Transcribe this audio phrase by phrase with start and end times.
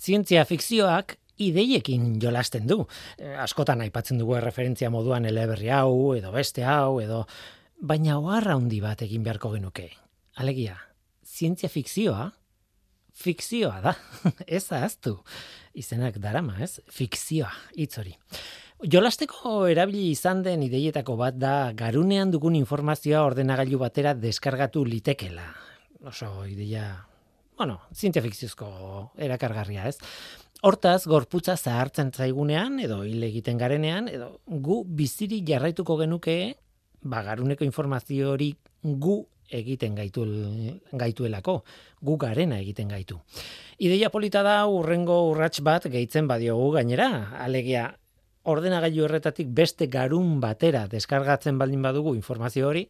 [0.00, 2.84] Zientzia fikzioak ideiekin jolasten du.
[3.18, 7.26] E, askotan aipatzen dugu referentzia moduan eleberri hau, edo beste hau, edo...
[7.80, 9.86] Baina oharra handi bat egin beharko genuke.
[10.40, 10.74] Alegia,
[11.24, 12.26] zientzia fikzioa,
[13.16, 13.94] fikzioa da,
[14.58, 15.14] ez ahaztu.
[15.72, 16.82] Izenak darama, ez?
[16.92, 18.12] Fikzioa, hitz hori.
[18.80, 25.48] Jolasteko erabili izan den ideietako bat da garunean dugun informazioa ordenagailu batera deskargatu litekela.
[26.08, 26.86] Oso ideia,
[27.60, 28.66] bueno, zientzia fikziozko
[29.20, 29.98] erakargarria, ez?
[30.64, 34.30] Hortaz, gorputza zahartzen zaigunean, edo hile egiten garenean, edo
[34.64, 36.36] gu biziri jarraituko genuke,
[37.04, 39.18] bagaruneko informazio hori gu
[39.60, 40.24] egiten gaitu,
[41.02, 41.58] gaituelako,
[42.00, 43.18] gu garena egiten gaitu.
[43.76, 47.10] Ideia polita da urrengo urrats bat gehitzen badiogu gainera,
[47.44, 47.90] alegia
[48.48, 52.86] ordenagailu erretatik beste garun batera deskargatzen baldin badugu informazio hori,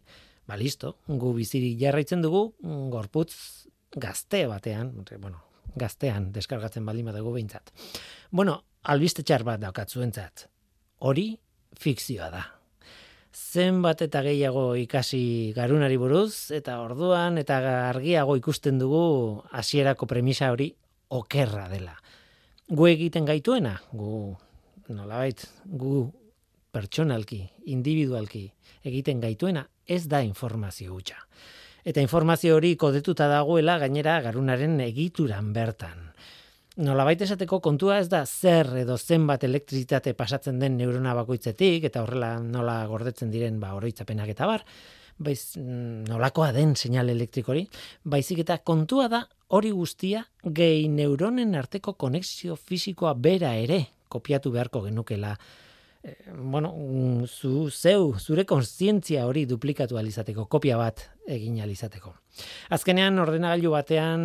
[0.46, 2.52] ba listo, gu biziri jarraitzen dugu
[2.95, 3.59] gorputz
[3.92, 5.42] gazte batean, bueno,
[5.74, 7.72] gaztean deskargatzen baldin badago behintzat.
[8.30, 10.46] Bueno, albiste txar bat daukatzuentzat.
[11.01, 11.32] Hori
[11.78, 12.45] fikzioa da.
[13.30, 20.72] Zenbat eta gehiago ikasi garunari buruz eta orduan eta argiago ikusten dugu hasierako premisa hori
[21.10, 21.95] okerra dela.
[22.70, 24.37] Gu egiten gaituena, gu
[24.90, 26.09] nolabait, gu
[26.70, 28.45] pertsonalki, individualki
[28.87, 31.18] egiten gaituena ez da informazio hutsa
[31.84, 36.10] eta informazio hori kodetuta dagoela gainera garunaren egituran bertan.
[36.80, 42.04] Nola baita esateko kontua ez da zer edo zenbat elektrizitate pasatzen den neurona bakoitzetik eta
[42.04, 44.64] horrela nola gordetzen diren ba oroitzapenak eta bar,
[45.18, 47.66] baiz nolakoa den seinal elektrikori,
[48.04, 54.84] baizik eta kontua da hori guztia gehi neuronen arteko konexio fisikoa bera ere kopiatu beharko
[54.87, 55.34] genukela
[56.02, 62.15] Eh, bueno, mm, zu zeu, zure kontzientzia hori duplikatu alizateko, kopia bat egin alizateko.
[62.73, 64.22] Azkenean ordenagailu batean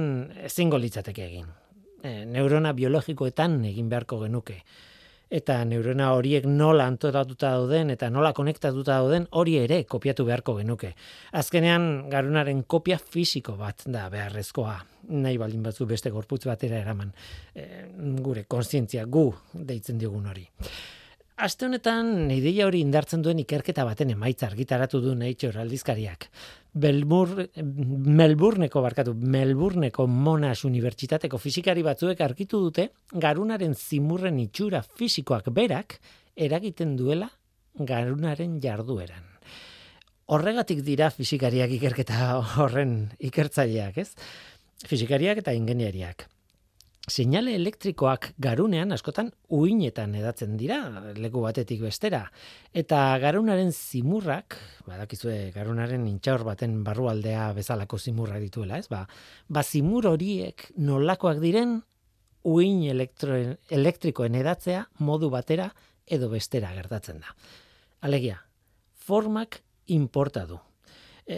[0.47, 1.49] ezingo litzateke egin.
[2.01, 4.61] E, neurona biologikoetan egin beharko genuke.
[5.35, 10.93] Eta neurona horiek nola antolatuta dauden eta nola konektatuta dauden hori ere kopiatu beharko genuke.
[11.33, 14.77] Azkenean garunaren kopia fisiko bat da beharrezkoa.
[15.09, 17.11] Nahi baldin batzu beste gorputz batera eraman.
[17.53, 17.89] E,
[18.21, 20.47] gure kontzientzia gu deitzen digun hori.
[21.35, 26.29] Aste honetan ideia hori indartzen duen ikerketa baten emaitza argitaratu du Nature aldizkariak.
[26.71, 35.97] Belbur, Melbourneko barkatu, Melbourneko Monash Unibertsitateko fizikari batzuek argitu dute garunaren zimurren itxura fisikoak berak
[36.35, 37.27] eragiten duela
[37.75, 39.27] garunaren jardueran.
[40.31, 42.31] Horregatik dira fizikariak ikerketa
[42.63, 44.13] horren ikertzaileak, ez?
[44.87, 46.29] Fizikariak eta ingeniariak.
[47.05, 50.79] Seinale elektrikoak garunean askotan uinetan edatzen dira,
[51.13, 52.23] leku batetik bestera.
[52.73, 54.57] Eta garunaren zimurrak,
[54.87, 58.89] badakizue garunaren intxaur baten barrualdea bezalako zimurrak dituela, ez?
[58.89, 59.03] Ba,
[59.47, 61.77] ba zimur horiek nolakoak diren
[62.45, 65.69] uin elektrikoen edatzea modu batera
[66.05, 67.37] edo bestera gertatzen da.
[68.01, 68.41] Alegia,
[69.05, 69.61] formak
[69.93, 70.57] importa du.
[71.25, 71.37] E,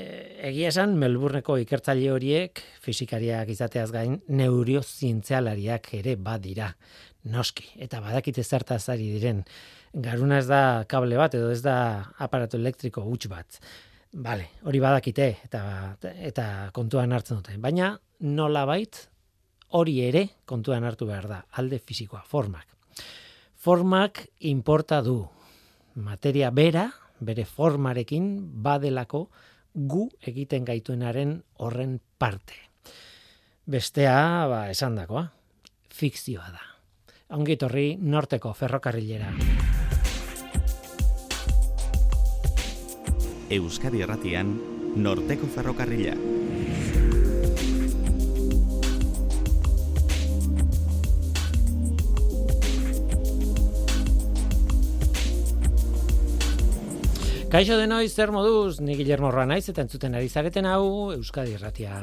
[0.49, 6.73] egia esan, Melbourneko ikertzaile horiek, fizikariak izateaz gain, neuriozientzialariak ere badira,
[7.31, 9.45] noski, eta badakite zertaz ari diren.
[9.95, 10.61] Garuna ez da
[10.91, 11.77] kable bat, edo ez da
[12.19, 13.61] aparatu elektriko huts bat.
[14.11, 15.63] Bale, hori badakite, eta,
[16.03, 17.55] eta kontuan hartzen dute.
[17.63, 19.05] Baina, nola bait,
[19.71, 22.67] hori ere kontuan hartu behar da, alde fizikoa, formak.
[23.55, 25.21] Formak importa du.
[25.95, 26.89] Materia bera,
[27.23, 28.33] bere formarekin,
[28.63, 29.29] badelako,
[29.77, 32.55] gu egiten gaituenaren horren parte.
[33.67, 35.27] Bestea, ba, esan dakoa,
[35.93, 36.63] fikzioa da.
[37.37, 39.33] Ongitorri norteko ferrokarrilera.
[43.51, 44.55] Euskadi Erratian,
[44.95, 46.15] norteko ferrokarrila.
[57.47, 61.53] Kaixo de noiz, zer moduz, ni Guillermo Roa naiz, eta entzuten ari zareten hau, Euskadi
[61.55, 62.01] Erratia.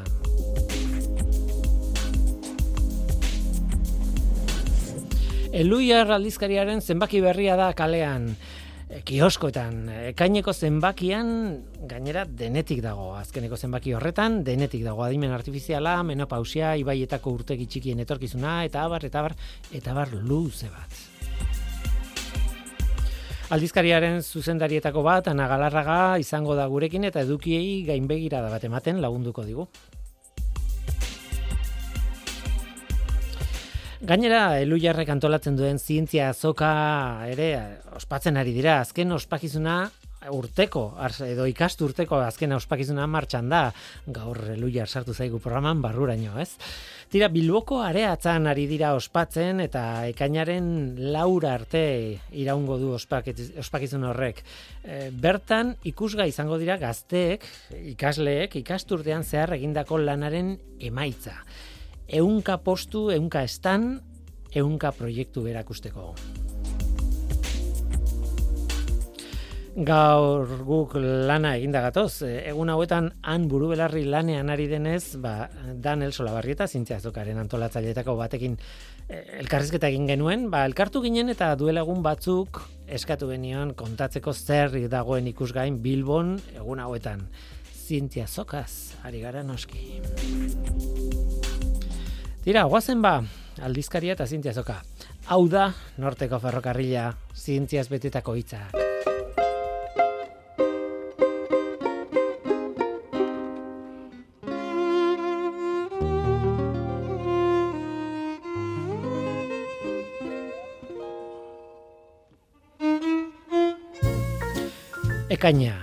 [5.53, 8.31] Eluia aldizkariaren zenbaki berria da kalean,
[8.89, 9.85] e, kioskoetan,
[10.15, 11.29] ekaineko zenbakian,
[11.93, 18.63] gainera denetik dago, azkeneko zenbaki horretan, denetik dago, adimen artifiziala, menopausia, ibaietako urtegi txikien etorkizuna,
[18.65, 19.37] eta abar, eta abar,
[19.77, 21.05] eta abar luze bat.
[23.53, 29.45] Aldizkariaren zuzendarietako bat, Ana Galarraga izango da gurekin eta edukiei gainbegira da bat ematen lagunduko
[29.45, 29.67] digu.
[34.05, 36.71] Gainera, elu jarrek antolatzen duen zientzia azoka
[37.29, 37.51] ere
[37.97, 38.81] ospatzen ari dira.
[38.81, 39.77] Azken ospakizuna
[40.33, 40.85] urteko,
[41.27, 43.65] edo ikastu urteko azken ospakizuna martxan da,
[44.07, 46.55] gaur eluia sartu zaigu programan barruraino, ez?
[47.13, 51.85] Tira, Bilboko areatzan ari dira ospatzen eta ekainaren laura arte
[52.33, 54.43] iraungo du ospakizun horrek.
[54.83, 57.45] E, bertan ikusga izango dira gazteek,
[57.95, 61.37] ikasleek, ikasturtean zehar egindako lanaren emaitza.
[62.09, 64.01] Eunka postu, eunka estan,
[64.55, 66.13] eunka proiektu berakusteko.
[69.75, 75.49] Gaur guk lana eginda gatoz, egun hauetan han buru belarri lanean ari denez, ba,
[75.83, 78.55] Daniel Solabarrieta zintziazokaren antolatzaileetako batekin
[79.09, 84.79] eh, elkarrizketa egin genuen, ba, elkartu ginen eta duela egun batzuk eskatu genion kontatzeko zer
[84.93, 87.27] dagoen ikusgain Bilbon egun hauetan.
[87.75, 89.99] Zintia zokaz, ari gara noski.
[92.47, 93.19] Tira, guazen ba,
[93.59, 94.85] aldizkaria eta zintia zoka.
[95.27, 98.84] Hau da, norteko ferrokarrila, zintziaz betetako hitzak.
[115.45, 115.75] Ekaina,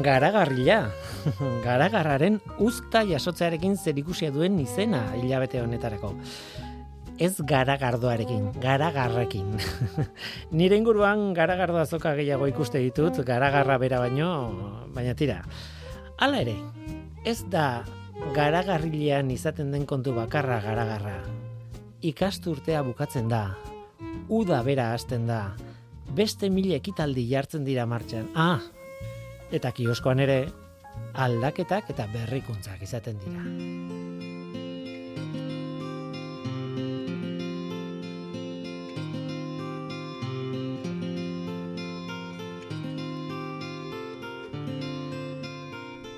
[0.00, 0.86] garagarrila,
[1.66, 6.14] garagarraren usta jasotzearekin zerikusia duen izena hilabete honetarako.
[7.20, 9.58] Ez garagardoarekin, garagarrekin.
[10.56, 14.30] Nire inguruan garagardo azoka gehiago ikuste ditut, garagarra bera baino,
[14.96, 15.42] baina tira.
[16.16, 16.54] Hala ere,
[17.28, 17.84] ez da
[18.32, 21.18] garagarrilean izaten den kontu bakarra garagarra.
[22.00, 23.50] Ikasturtea bukatzen da,
[24.32, 25.42] uda bera hasten da,
[26.16, 28.32] beste mila ekitaldi jartzen dira martxan.
[28.32, 28.62] Ah,
[29.52, 30.38] eta kioskoan ere
[31.14, 33.44] aldaketak eta berrikuntzak izaten dira.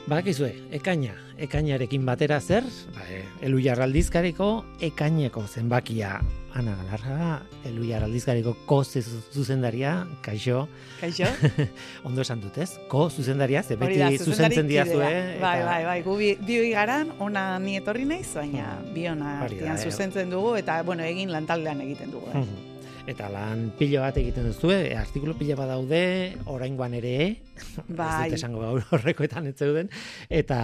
[0.07, 2.63] Bakizue, ekaina, ekainarekin batera zer,
[2.95, 4.51] ba, e, elu jarraldizkariko
[4.87, 6.21] ekaineko zenbakia
[6.57, 10.63] Ana Galarra, Eluia Aldizgariko ko zuzendaria, kaixo.
[11.03, 11.29] Kaixo.
[12.09, 12.79] Ondo esan dut, ez?
[12.89, 15.11] Ko zuzendaria, ze beti zuzentzen dira zue.
[15.43, 19.77] Bai, bai, bai, gu bi, garan, ona ni etorri naiz, baina bi ona eh.
[19.77, 22.33] zuzentzen dugu, eta, bueno, egin lantaldean egiten dugu.
[22.33, 22.47] Eh?
[23.07, 26.01] Eta lan pilo bat egiten duzu, e, artikulu pilo bat daude,
[26.51, 27.17] oraingoan ere,
[27.89, 28.27] bai.
[28.27, 29.91] ez dut esango gaur horrekoetan ez zeuden,
[30.29, 30.61] eta,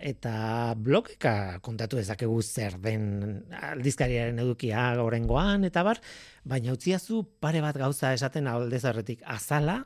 [0.00, 0.34] eta
[0.80, 6.00] blokeka kontatu dezakegu zer den aldizkariaren edukia oraingoan, eta bar,
[6.48, 9.82] baina utziazu pare bat gauza esaten aldezarretik azala,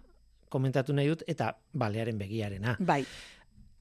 [0.48, 2.76] komentatu nahi dut, eta balearen begiarena.
[2.78, 3.02] Bai.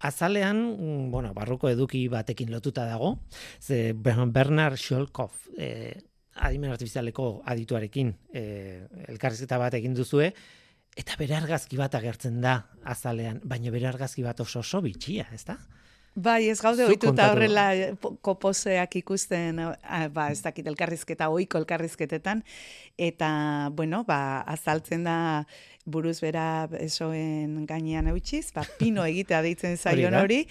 [0.06, 3.20] Azalean, mm, bueno, barruko eduki batekin lotuta dago,
[3.62, 6.02] ze Bernard Sholkov, eh,
[6.36, 8.44] adimen artifizialeko adituarekin e,
[9.08, 10.32] elkarrizketa bat egin duzue,
[10.96, 15.44] eta bere argazki bat agertzen da azalean, baina bere argazki bat oso oso bitxia, ez
[15.48, 15.58] da?
[16.16, 17.66] Bai, ez gaude ohituta horrela
[18.24, 19.60] koposeak ikusten,
[20.16, 22.40] ba, ez dakit elkarrizketa, oiko elkarrizketetan,
[22.96, 23.32] eta,
[23.76, 25.18] bueno, ba, azaltzen da
[25.84, 30.46] buruz bera esoen gainean eutxiz, ba, pino egitea deitzen zaion hori,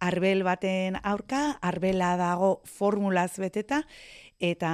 [0.00, 3.84] arbel baten aurka, arbela dago formulaz beteta,
[4.40, 4.70] Eta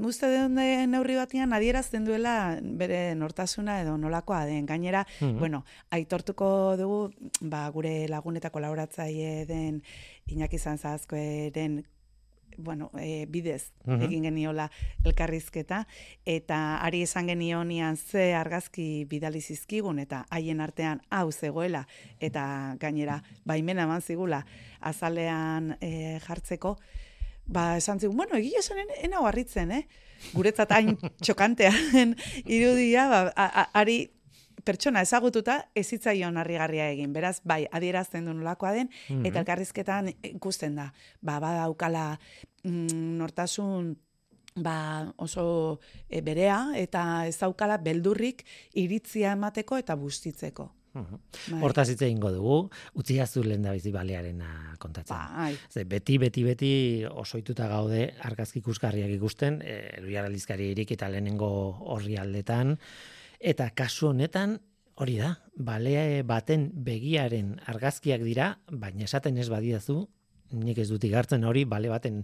[0.00, 0.56] uste den
[0.90, 4.64] neurri batean adierazten duela bere nortasuna edo nolakoa den.
[4.66, 7.00] Gainera, mm bueno, aitortuko dugu
[7.40, 9.82] ba, gure lagunetako lauratzaile den
[10.26, 11.82] Iñaki Zanzazkoeren
[12.56, 14.02] bueno, e, bidez mhm.
[14.02, 14.70] egin geniola
[15.04, 15.86] elkarrizketa
[16.26, 21.86] eta ari esan genionian ze argazki bidali zizkigun eta haien artean hau zegoela
[22.20, 24.44] eta gainera baimena eman zigula
[24.80, 26.76] azalean e, jartzeko
[27.50, 29.84] ba, esan zigun, bueno, egia esan ena harritzen, eh?
[30.32, 32.14] Guretzat hain txokantean
[32.46, 34.04] irudia, ba, ari
[34.64, 37.12] pertsona ezagututa ezitzaion harrigarria egin.
[37.16, 40.90] Beraz, bai, adierazten du nolakoa den, mm eta elkarrizketan ikusten da.
[41.20, 42.04] Ba, badaukala
[42.64, 43.94] mm, nortasun
[44.56, 48.44] ba, oso e, berea, eta ez daukala beldurrik
[48.78, 50.70] iritzia emateko eta bustitzeko.
[50.94, 51.60] Bai.
[51.62, 52.56] Hortaz hitz egingo dugu,
[52.98, 54.42] utzi azu lehen da bizi balearen
[54.82, 55.16] kontatzen.
[55.36, 55.52] Bai.
[55.70, 56.72] Ze, beti, beti, beti
[57.06, 61.50] osoituta gaude argazki ikusgarriak ikusten, e, aldizkari irik eta lehenengo
[61.94, 62.74] horri aldetan,
[63.38, 64.58] eta kasu honetan,
[65.00, 70.02] hori da, balea baten begiaren argazkiak dira, baina esaten ez badiazu,
[70.52, 72.22] nik ez dut igartzen hori bale baten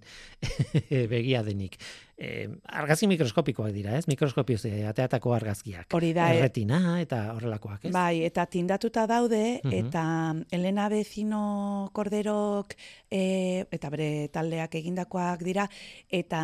[1.12, 1.78] begia denik.
[2.16, 4.06] E, argazki mikroskopikoak dira, ez?
[4.09, 5.92] Mikroskopio ze ateatako argazkiak.
[5.95, 6.30] Hori da.
[6.33, 6.40] Eh?
[6.40, 7.92] Erretina eta horrelakoak, ez?
[7.95, 10.06] Bai, eta tindatuta daude, eta
[10.50, 12.75] Elena Bezino Korderok
[13.11, 15.68] e, eta bere taldeak egindakoak dira,
[16.09, 16.42] eta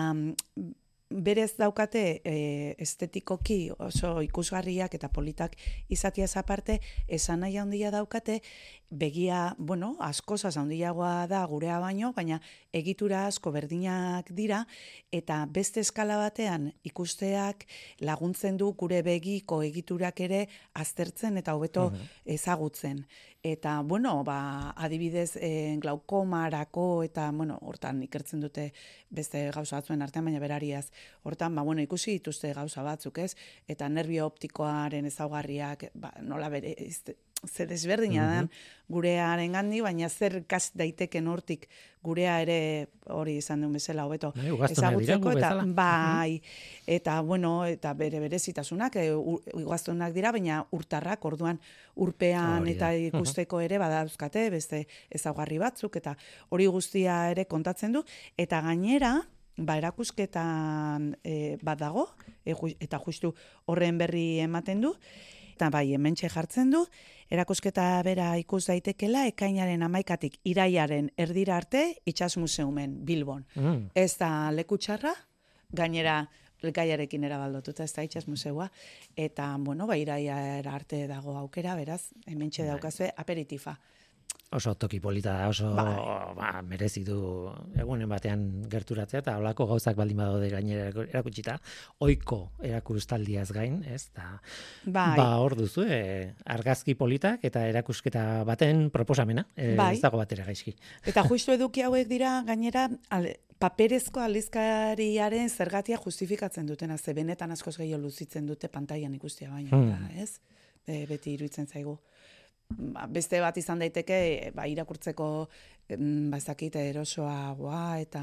[1.12, 2.35] berez daukate e,
[2.81, 5.57] estetikoki oso ikusgarriak eta politak
[5.93, 8.41] izatia aparte, esan nahi handia daukate,
[8.92, 12.40] begia, bueno, asko handiagoa da gurea baino, baina
[12.72, 14.66] egitura asko berdinak dira,
[15.11, 17.66] eta beste eskala batean ikusteak
[18.00, 21.90] laguntzen du gure begiko egiturak ere aztertzen eta hobeto
[22.26, 23.06] ezagutzen.
[23.42, 28.68] Eta, bueno, ba, adibidez, e, glaukomarako eta, bueno, hortan ikertzen dute
[29.11, 30.92] beste gauza batzuen artean, baina berariaz.
[31.25, 33.34] Hortan, ba, bueno, ikusi dituzte gauza batzuk, ez?
[33.66, 36.76] Eta nervio optikoaren ezaugarriak, ba, nola bere,
[37.46, 38.49] ze desberdina mm
[38.92, 41.66] gurearen gandi, baina zer kas daiteken hortik
[42.04, 46.40] gurea ere hori izan duen bezala hobeto bai, ezagutzeko eta bai
[46.96, 49.06] eta bueno eta bere berezitasunak e,
[50.12, 51.61] dira baina urtarrak orduan
[51.96, 56.16] urpean eta ikusteko ere badauzkate beste ezaugarri batzuk eta
[56.50, 58.04] hori guztia ere kontatzen du
[58.37, 59.20] eta gainera
[59.56, 62.08] ba erakusketan e, bat dago
[62.44, 63.32] e, eta justu
[63.66, 64.96] horren berri ematen du
[65.62, 66.81] eta bai hementxe jartzen du
[67.31, 73.45] Erakusketa bera ikus daitekela ekainaren amaikatik iraiaren erdira arte itxas museumen Bilbon.
[73.54, 73.92] Mm.
[73.95, 75.14] Ez da lekutxarra,
[75.71, 76.26] gainera
[76.62, 78.69] gaiarekin erabaldotuta ez da itxas museua,
[79.16, 80.37] eta, bueno, ba, iraia
[80.75, 82.66] arte dago aukera, beraz, hemen bai.
[82.66, 83.78] daukazue aperitifa
[84.52, 85.94] oso toki polita da, oso bai.
[86.37, 87.18] ba, merezi du
[87.78, 91.56] egunen batean gerturatzea eta holako gauzak baldin badaude gainera erakutsita,
[92.04, 94.11] ohiko erakustaldiaz gain, ez?
[94.16, 94.28] Da,
[94.85, 95.16] bai.
[95.18, 99.94] Ba, hor duzu, e, argazki politak eta erakusketa baten proposamena, e, bai.
[99.97, 100.76] ez dago batera gaizki.
[101.09, 107.76] Eta justu eduki hauek dira gainera ale, paperezko aldizkariaren zergatia justifikatzen dutena, ze benetan askoz
[107.78, 110.18] gehiago luzitzen dute pantailan ikustia baina, hmm.
[110.18, 110.40] ez?
[110.82, 112.00] E, beti iruditzen zaigu
[112.79, 115.29] ba, beste bat izan daiteke ba, irakurtzeko
[115.88, 118.23] ba, ez dakit erosoagoa eta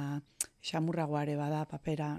[0.60, 2.10] xamurragoa ere bada papera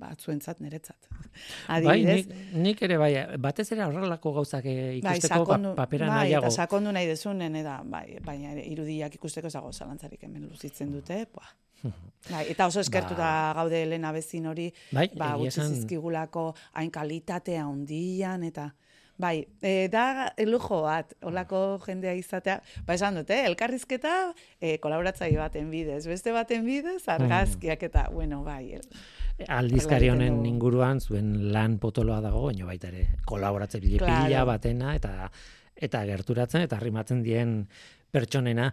[0.00, 1.08] batzuentzat niretzat.
[1.84, 3.10] Bai, nik, nik ere bai,
[3.42, 6.46] batez ere horrelako gauzak eh, bai, ikusteko bai, papera bai, nahiago.
[6.46, 11.46] Bai, sakondu nahi dezunen, eda, bai, baina irudiak ikusteko zago zalantzarik hemen luzitzen dute, ba.
[12.30, 13.52] Bai, eta oso eskertuta ba.
[13.58, 18.70] gaude Elena bezin hori, bai, ba, zizkigulako hain kalitatea ondian, eta...
[19.16, 24.14] Bai, e, da lujo bat, olako jendea izatea, ba esan dute, elkarrizketa
[24.58, 28.80] e, kolaboratzaile baten bidez, beste baten bidez, argazkiak eta, bueno, bai.
[29.46, 35.30] Aldizkari honen inguruan zuen lan potoloa dago, baina baita ere, kolaboratzaile pila batena, eta
[35.74, 37.56] eta gerturatzen, eta arrimatzen dien
[38.14, 38.68] pertsonena,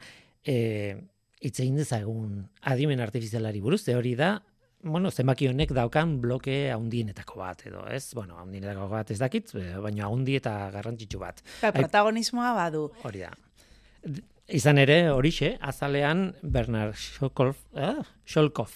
[0.46, 0.96] e,
[1.42, 4.36] itzein dezagun adimen artifizialari buruz, hori da,
[4.84, 8.14] bueno, zenbaki honek daukan bloke haundienetako bat, edo, ez?
[8.18, 11.42] Bueno, haundienetako bat ez dakit, baina haundi eta garrantzitsu bat.
[11.62, 12.88] Ba, protagonismoa badu.
[13.08, 13.32] Hori da.
[14.52, 18.74] Izan ere, horixe, azalean Bernard Sholkov, eh, Sholkov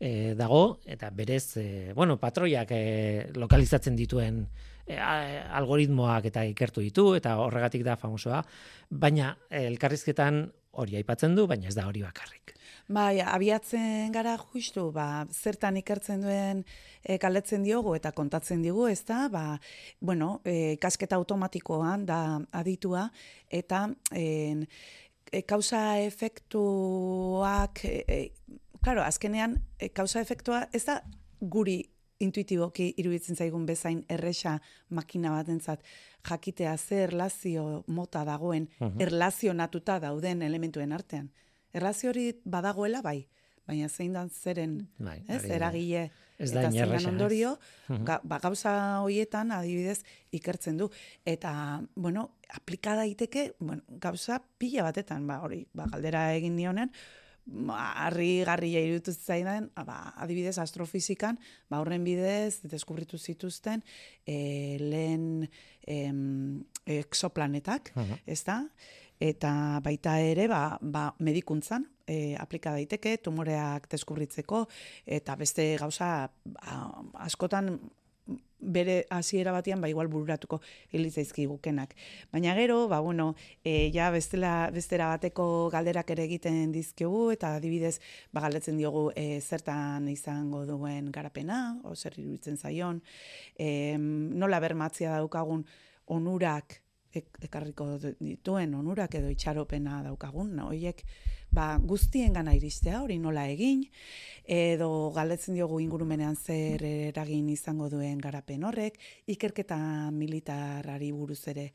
[0.00, 4.40] eh, dago, eta berez, eh, bueno, patroiak eh, lokalizatzen dituen
[4.86, 8.42] eh, algoritmoak eta ikertu ditu, eta horregatik da famosoa,
[8.90, 12.56] baina elkarrizketan hori aipatzen du, baina ez da hori bakarrik.
[12.92, 16.58] Bai, abiatzen gara justu, ba, zertan ikertzen duen
[17.00, 19.44] e, galdetzen diogu eta kontatzen digu, ez da, ba,
[20.00, 22.18] bueno, e, kasketa automatikoan da
[22.60, 23.06] aditua,
[23.48, 24.26] eta e,
[25.32, 28.18] e, kausa efektuak, e,
[28.82, 31.00] claro, azkenean, e, kausa efektua ez da
[31.40, 31.78] guri
[32.20, 34.58] intuitiboki iruditzen zaigun bezain erresa
[34.90, 35.80] makina batentzat
[36.28, 41.32] jakitea zer erlazio mota dagoen, uh erlazionatuta dauden elementuen artean.
[41.72, 43.26] Erlazio hori badagoela bai,
[43.66, 47.54] baina zein dan zeren, bai, ez, eragile ez eta zein ondorio,
[47.88, 48.74] ga, ba, gauza
[49.04, 50.02] hoietan adibidez
[50.34, 50.90] ikertzen du.
[51.24, 51.54] Eta,
[51.94, 56.92] bueno, aplika daiteke, bueno, gauza pila batetan, ba, hori, ba, galdera egin dionen,
[57.74, 61.38] harri garria irutu zaidan, ba, adibidez astrofizikan,
[61.70, 63.82] ba, horren bidez, deskubritu zituzten,
[64.26, 65.48] e, lehen
[65.86, 68.18] em, exoplanetak, uh -huh.
[68.26, 68.62] ez da?
[69.22, 74.64] Eta baita ere, ba, ba, medikuntzan, e, aplika daiteke, tumoreak deskubritzeko,
[75.06, 76.08] eta beste gauza
[76.44, 76.78] ba,
[77.26, 77.76] askotan
[78.62, 80.60] bere hasiera batean ba igual bururatuko
[80.94, 81.94] hilitzaizki gukenak.
[82.32, 87.98] Baina gero, ba bueno, e, ja bestela bestera bateko galderak ere egiten dizkegu eta adibidez,
[88.32, 93.02] ba galdetzen diogu e, zertan izango duen garapena, o zer iruditzen zaion,
[93.58, 95.66] e, nola bermatzia daukagun
[96.06, 96.80] onurak
[97.14, 97.86] ekarriko
[98.20, 100.70] dituen onurak edo itxaropena daukagun, no?
[100.72, 101.04] Hoiek
[101.52, 103.84] ba, guztien gana iristea, hori nola egin,
[104.48, 108.98] edo galdetzen diogu ingurumenean zer eragin izango duen garapen horrek,
[109.30, 109.78] ikerketa
[110.10, 111.72] militarari buruz ere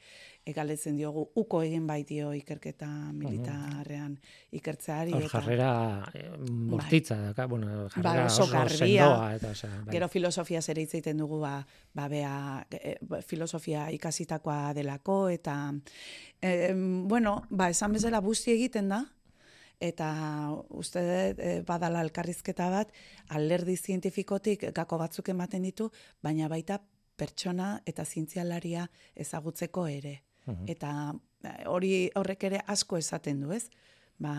[0.55, 4.15] galdetzen diogu uko egin baitio ikerketa militarrean
[4.55, 5.13] ikertzeari.
[5.17, 5.71] Hor jarrera
[6.13, 6.29] eh,
[6.71, 7.47] bortitza, bai.
[7.47, 9.33] bueno, jarrera ba, oso, sendoa.
[9.35, 9.93] Eta, bai.
[9.95, 11.59] Gero filosofia zer itzaiten dugu, ba,
[11.93, 15.57] ba bea, e, filosofia ikasitakoa delako, eta,
[16.41, 19.03] e, bueno, ba, esan bezala busti egiten da,
[19.79, 20.11] eta
[20.73, 21.01] uste
[21.37, 22.93] e, badala elkarrizketa bat
[23.29, 25.91] alderdi zientifikotik gako batzuk ematen ditu,
[26.23, 26.79] baina baita
[27.17, 30.21] pertsona eta zientzialaria ezagutzeko ere.
[30.67, 31.13] Eta
[31.43, 33.69] e, hori horrek ere asko esaten du, ez?
[34.17, 34.33] Ba,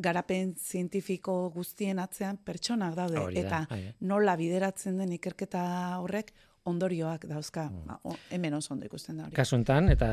[0.00, 3.80] garapen zientifiko guztien atzean pertsonak daude eta bai.
[4.00, 5.62] nola bideratzen den ikerketa
[6.00, 6.32] horrek
[6.68, 7.86] ondorioak dauzka, mm.
[7.88, 9.36] ba, hemen oso ondo ikusten da hori.
[9.36, 10.10] Kasuntan, eta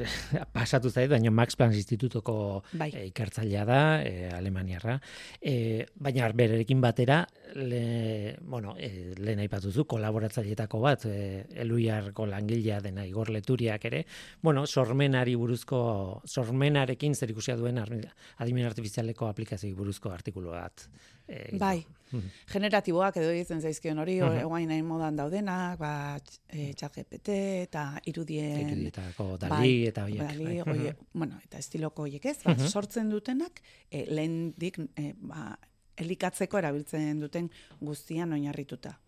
[0.56, 2.36] pasatu zait, baina Max Planck Institutoko
[2.72, 2.90] bai.
[2.94, 4.98] e, ikertzailea da, e, Alemaniarra,
[5.40, 7.20] e, baina bererekin batera,
[7.58, 14.04] le, bueno, e, lehen aipatuzu, kolaboratzaileetako bat, e, eluiarko langilea dena igor leturiak ere,
[14.42, 20.88] bueno, sormenari buruzko, sormenarekin zer ikusia duen adimen artifizialeko aplikazioik buruzko artikulu bat.
[21.28, 22.30] E, bai, Mhm.
[22.52, 24.66] generatiboak edo ditzen zaizkion hori, mm -hmm.
[24.68, 26.18] nahi modan daudenak, ba,
[26.48, 27.28] e, txat GPT
[27.62, 28.68] eta irudien...
[28.68, 30.22] Irudietako dali eta horiek.
[30.22, 30.78] Dali, bai.
[30.78, 35.58] oie, bueno, eta estiloko horiek ez, ba, sortzen dutenak, e, lehen dik, e, ba,
[35.96, 38.98] elikatzeko erabiltzen duten guztian oinarrituta.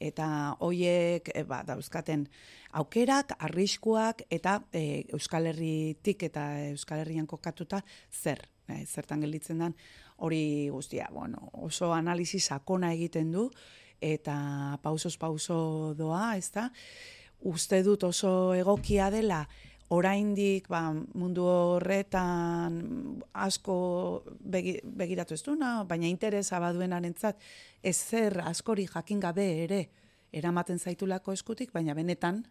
[0.00, 2.28] Eta hoiek e, ba, dauzkaten
[2.72, 9.74] aukerak, arriskuak eta e, Euskal Herritik eta Euskal Herrian kokatuta zer, e, zertan gelditzen den
[10.18, 13.48] hori guztia, bueno, oso analisi sakona egiten du,
[14.00, 16.68] eta pausos pauso doa, ez da?
[17.46, 19.44] Uste dut oso egokia dela,
[19.94, 22.82] oraindik ba, mundu horretan
[23.32, 23.78] asko
[24.42, 27.40] begiratu ez duna, baina interesa baduen arentzat,
[27.82, 29.82] ez zer askori jakin gabe ere
[30.32, 32.44] eramaten zaitulako eskutik, baina benetan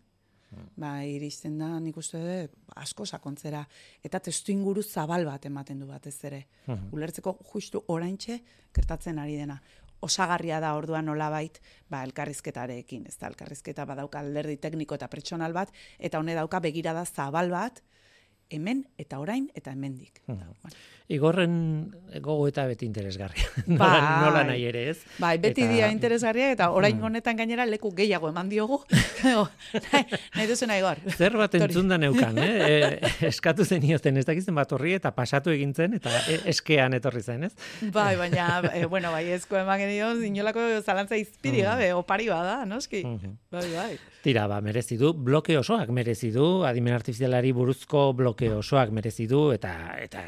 [0.75, 3.63] ba, iristen da nik uste dut asko sakontzera
[4.03, 6.45] eta testu inguru zabal bat ematen du batez ere.
[6.67, 6.93] Mhm.
[6.93, 8.39] Ulertzeko justu oraintxe
[8.73, 9.61] gertatzen ari dena.
[10.01, 15.71] Osagarria da orduan nolabait ba elkarrizketarekin, ez da elkarrizketa badauka alderdi tekniko eta pertsonal bat
[15.97, 17.81] eta hone dauka begirada zabal bat
[18.49, 20.21] hemen eta orain eta hemendik.
[20.27, 20.39] Hmm.
[21.07, 21.53] Igorren
[22.19, 23.47] gogo eta beti interesgarria.
[23.79, 24.97] Bai, nola nahi ere ez.
[25.21, 25.73] Bai, beti eta...
[25.73, 27.07] dia interesgarria eta orain hmm.
[27.09, 28.81] honetan gainera leku gehiago eman diogu.
[30.35, 31.01] nahi nahi gor.
[31.15, 32.55] Zer bat entzun da neukan, eh?
[32.67, 37.21] E, eskatu zen ioten, ez dakizten bat horri eta pasatu egintzen eta e, eskean etorri
[37.23, 37.53] zen, ez?
[37.93, 41.69] Bai, baina, e, bueno, bai, esko eman genio, inolako zalantza izpiri hmm.
[41.69, 43.05] gabe, opari bada, noski.
[43.53, 43.91] Bai, bai.
[44.27, 49.53] Tira, ba, merezi du, bloke osoak merezi du, adimen artifizialari buruzko bloke osoak merezi du,
[49.55, 49.69] eta,
[50.03, 50.23] eta,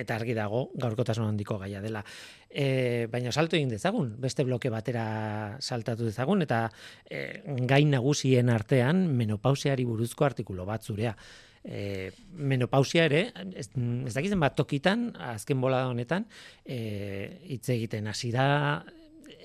[0.00, 2.00] eta argi dago, gaurkotasun handiko gaia dela.
[2.48, 5.02] E, baina salto egin dezagun, beste bloke batera
[5.60, 6.62] saltatu dezagun, eta
[7.04, 11.12] e, gain nagusien artean menopausiari buruzko artikulo bat zurea.
[11.60, 13.20] E, menopausia ere,
[13.52, 13.66] ez,
[14.08, 16.24] ez dakizen bat tokitan, azken bola honetan,
[16.64, 16.80] e,
[17.44, 18.48] hitz egiten hasi da,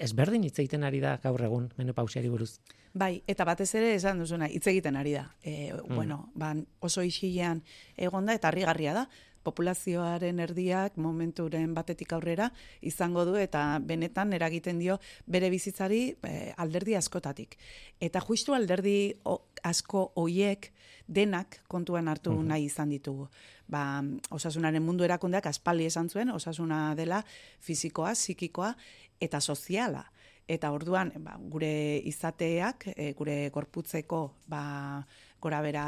[0.08, 2.54] ezberdin hitz egiten ari da gaur egun menopausiari buruz.
[2.94, 5.26] Bai, eta batez ere esan duzuna, hitz egiten ari da.
[5.42, 5.96] E, mm.
[5.96, 7.64] Bueno, ban oso isilean
[7.98, 9.08] egonda eta harrigarria da.
[9.44, 12.46] Populazioaren erdiak momenturen batetik aurrera
[12.80, 17.58] izango du eta benetan eragiten dio bere bizitzari e, alderdi askotatik.
[18.00, 19.18] Eta justu alderdi
[19.64, 20.70] asko hoiek
[21.08, 23.28] denak kontuan hartu mm nahi izan ditugu.
[23.68, 27.24] Ba, osasunaren mundu erakundeak aspaldi esan zuen, osasuna dela
[27.60, 28.76] fizikoa, psikikoa
[29.20, 30.13] eta soziala
[30.48, 35.06] eta orduan ba, gure izateak, e, gure gorputzeko ba,
[35.42, 35.86] gora bera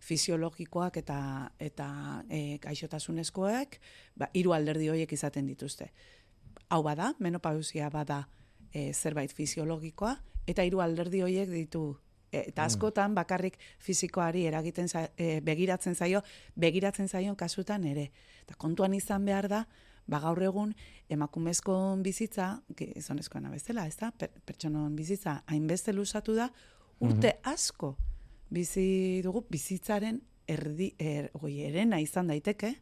[0.00, 1.20] fisiologikoak eta
[1.58, 1.88] eta
[2.28, 3.80] e, gaixotasunezkoek,
[4.16, 5.90] ba, hiru alderdi horiek izaten dituzte.
[6.70, 8.26] Hau bada, menopausia bada
[8.72, 11.84] e, zerbait fisiologikoa, eta hiru alderdi horiek ditu
[12.30, 12.66] e, eta mm.
[12.66, 16.22] askotan bakarrik fizikoari eragiten e, begiratzen zaio,
[16.56, 18.10] begiratzen zaion kasutan ere.
[18.44, 19.64] Eta kontuan izan behar da,
[20.10, 20.72] ba gaur egun
[21.10, 26.50] emakumezko bizitza, gizonezkoa bezala, ez da, per, pertsonon bizitza hainbeste luzatu da,
[27.00, 27.52] urte mhm.
[27.52, 27.94] asko
[28.50, 30.20] bizi dugu bizitzaren
[30.50, 32.72] erdi, er, oi, erena izan daiteke,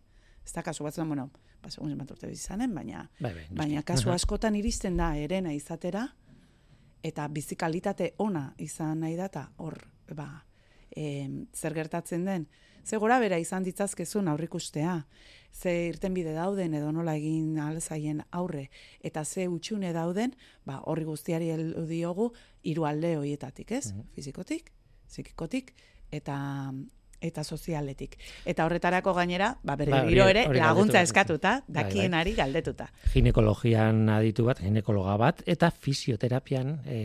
[0.44, 1.28] ez da kasu batzuan, bueno,
[1.62, 6.06] ba, segun bat urte bizizanen, baina, bai, bai, baina kasu askotan iristen da erena izatera,
[7.04, 9.76] eta bizikalitate ona izan nahi data, hor,
[10.16, 10.30] ba,
[10.88, 12.48] e, zer gertatzen den,
[12.88, 15.02] ze gora bera izan ditzazkezun aurrikustea,
[15.52, 18.68] ze irten bide dauden edo nola egin alzaien aurre,
[19.02, 20.34] eta ze utxune dauden,
[20.64, 22.32] ba, horri guztiari heldu diogu
[22.62, 23.92] hiru alde horietatik, ez?
[23.92, 24.72] Mm Fizikotik,
[25.08, 25.74] psikikotik,
[26.10, 26.36] eta
[27.20, 28.16] eta sozialetik.
[28.46, 31.84] Eta horretarako gainera, ba, berriro ba, ere, laguntza eskatuta, bai, bai.
[31.84, 32.88] dakienari galdetuta.
[33.12, 37.00] Ginekologian aditu bat, ginekologa bat, eta fisioterapian e,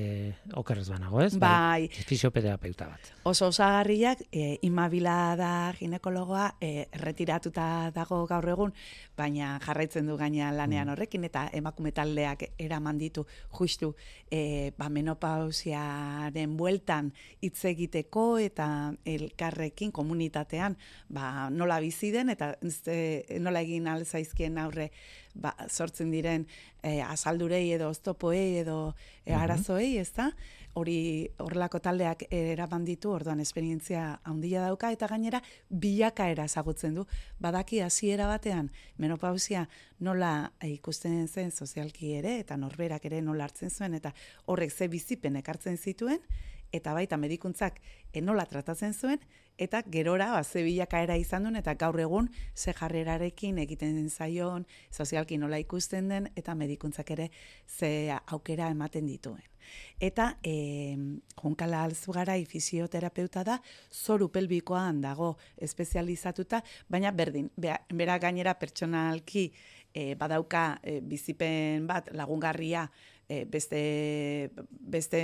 [0.60, 1.34] okerrez banago, ez?
[1.38, 1.88] Bai.
[1.88, 3.14] bai fisioterapeuta bat.
[3.30, 8.74] Oso osagarriak, e, imabila da ginekologoa, e, erretiratuta dago gaur egun,
[9.18, 10.94] baina jarraitzen du gaina lanean mm.
[10.94, 13.26] horrekin, eta emakume taldeak eraman ditu
[13.58, 13.94] justu
[14.30, 18.68] e, ba, menopausiaren bueltan hitz egiteko eta
[19.06, 20.78] elkarrekin komunitatean
[21.10, 24.92] ba, nola bizi den eta ze, nola egin alzaizkien aurre
[25.34, 26.46] ba, sortzen diren
[26.84, 28.94] e, azaldurei edo oztopoei edo
[29.26, 30.30] e, arazoei, ez da?
[30.74, 37.06] hori horrelako taldeak eraman ditu, orduan esperientzia handia dauka eta gainera bilakaera ezagutzen du.
[37.42, 39.68] Badaki hasiera batean menopausia
[40.00, 44.14] nola ikusten zen sozialki ere eta norberak ere nola hartzen zuen eta
[44.46, 46.20] horrek ze bizipen ekartzen zituen
[46.74, 47.80] eta baita medikuntzak
[48.14, 49.20] enola tratatzen zuen,
[49.58, 55.38] eta gerora ba, ze izan duen, eta gaur egun ze jarrerarekin egiten den zaion, sozialki
[55.38, 57.30] nola ikusten den, eta medikuntzak ere
[57.68, 59.44] ze aukera ematen dituen.
[60.00, 60.98] Eta e,
[61.42, 63.62] jonkala alzugara fisioterapeuta da,
[63.92, 69.52] zoru pelbikoan dago espezializatuta, baina berdin, bera gainera pertsonalki
[69.94, 72.90] e, badauka e, bizipen bat lagungarria
[73.34, 75.22] e, beste, beste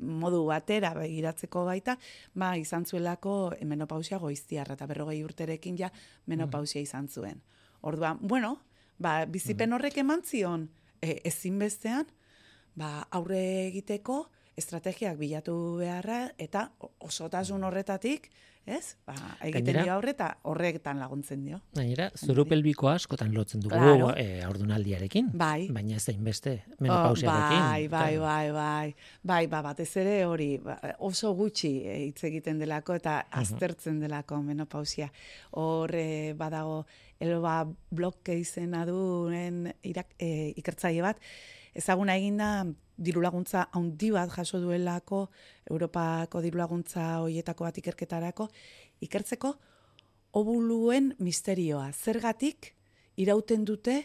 [0.00, 1.96] modu batera begiratzeko baita,
[2.34, 5.90] ba, izan zuelako menopausia goiztiarra, eta berrogei urterekin ja
[6.26, 7.40] menopausia izan zuen.
[7.80, 8.58] Orduan, bueno,
[8.98, 10.68] ba, bizipen horrek eman zion
[11.00, 12.10] e, ezinbestean,
[12.76, 14.26] ba, aurre egiteko
[14.60, 16.68] estrategiak bilatu beharra, eta
[17.08, 18.28] osotasun horretatik,
[18.66, 18.96] ez?
[19.06, 19.14] Ba,
[19.46, 21.60] egiten dio aurre eta horretan laguntzen dio.
[21.76, 24.10] Gainera, zuru pelbiko askotan lotzen dugu claro.
[24.16, 25.30] e, aurdunaldiarekin.
[25.40, 25.68] Bai.
[25.74, 27.58] Baina ez da beste menopausiarekin.
[27.58, 28.94] Oh, bai, bai, bai, bai.
[29.32, 34.42] Bai, ba, batez ere hori ba, oso gutxi e, hitz egiten delako eta aztertzen delako
[34.46, 35.10] menopausia.
[35.60, 36.84] Hor e, badago
[37.20, 41.20] elba bloke izena duen irak, e, ikertzaile bat,
[41.74, 45.28] ezaguna eginda diru laguntza handi bat jaso duelako
[45.70, 48.48] Europako diru laguntza hoietako bat ikerketarako
[49.00, 49.54] ikertzeko
[50.32, 52.74] obuluen misterioa zergatik
[53.16, 53.96] irauten dute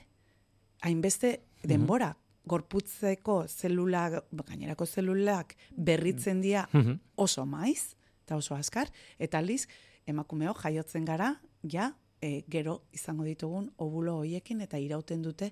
[0.82, 1.68] hainbeste mhm.
[1.70, 2.14] denbora
[2.46, 7.00] gorputzeko zelula gainerako zelulak berritzen dira mhm.
[7.18, 9.66] oso maiz eta oso askar eta aldiz
[10.08, 15.52] emakumeo jaiotzen gara ja e, gero izango ditugun obulo hoiekin eta irauten dute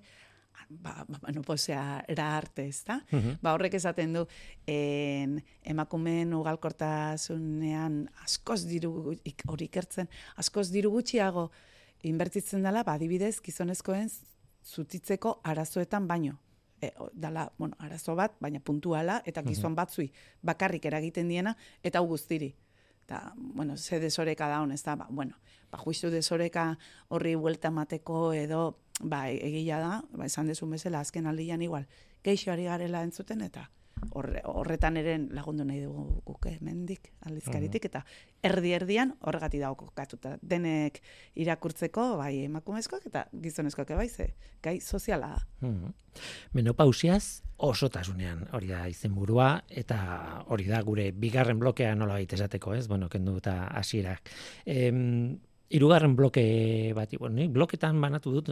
[0.70, 3.00] ba, ba, no posea era arte, ez da?
[3.42, 4.26] Ba, horrek esaten du,
[4.68, 9.16] en, emakumeen ugalkortasunean askoz diru,
[9.48, 10.10] hori ikertzen,
[10.42, 11.50] askoz diru gutxiago
[12.04, 14.10] inbertitzen dela, ba, adibidez, gizonezkoen
[14.64, 16.40] zutitzeko arazoetan baino.
[16.84, 20.10] E, dala, bueno, arazo bat, baina puntuala, eta gizon batzui
[20.44, 22.52] bakarrik eragiten diena, eta hau guztiri.
[23.06, 25.36] Eta, bueno, ze desoreka da ez da, ba, bueno,
[25.72, 26.78] ba, juizu desoreka
[27.10, 31.88] horri buelta mateko edo ba, egia da, ba, esan dezu bezala, azken aldian igual,
[32.24, 33.70] geixo ari garela entzuten, eta
[34.12, 38.04] horretan eren lagundu nahi dugu guke mendik aldizkaritik, eta
[38.44, 40.36] erdi-erdian horregati dago kokatuta.
[40.42, 41.00] Denek
[41.40, 45.72] irakurtzeko, bai emakumezkoak eta gizonezkoak bai ze, gai soziala da.
[46.54, 52.88] Menopausiaz osotasunean hori da izenburua eta hori da gure bigarren blokea nola baita esateko, ez?
[52.88, 54.30] Bueno, kendu eta hasierak.
[54.66, 55.40] Em,
[55.74, 56.44] Irugarren bloke
[56.94, 58.52] bat, bueno, ni bloketan banatu dut.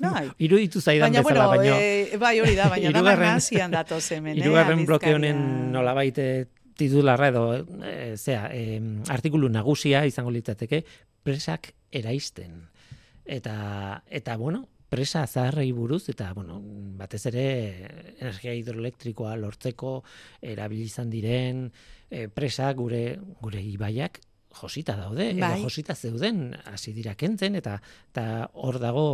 [0.00, 0.26] Bai.
[0.46, 4.34] Iruditu zaidan baina, bezala, bueno, e, bai hori da, baina irugarren, nazian datoz hemen.
[4.34, 7.44] Eh, irugarren bloke honen nola baite titularra edo,
[7.86, 8.80] e, zera, e,
[9.14, 10.82] artikulu nagusia izango litzateke,
[11.22, 12.58] presak eraisten.
[13.28, 16.58] Eta, eta bueno, presa zaharrei buruz, eta, bueno,
[16.98, 17.46] batez ere,
[18.16, 19.98] energia hidroelektrikoa lortzeko,
[20.40, 21.66] erabilizan diren,
[22.10, 24.22] e, presa gure, gure ibaiak,
[24.58, 25.52] josita daude, bai.
[25.58, 27.78] edo josita zeuden hasi dira kentzen eta
[28.10, 29.06] eta hor dago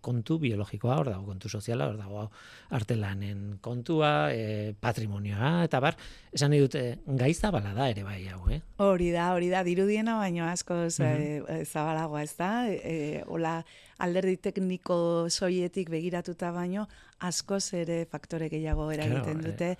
[0.00, 2.24] kontu biologikoa, hor dago kontu soziala, hor dago
[2.72, 5.98] artelanen kontua, e, patrimonioa eta bar,
[6.32, 8.60] esan nahi dute gai zabala da ere bai hau, eh?
[8.82, 12.52] Hori da, hori da, dirudiena baino asko mm zabalagoa, ez da?
[12.68, 13.60] E, hola
[14.02, 14.96] alderdi tekniko
[15.30, 16.88] soietik begiratuta baino
[17.22, 19.70] askoz ere faktore gehiago eragiten claro, dute,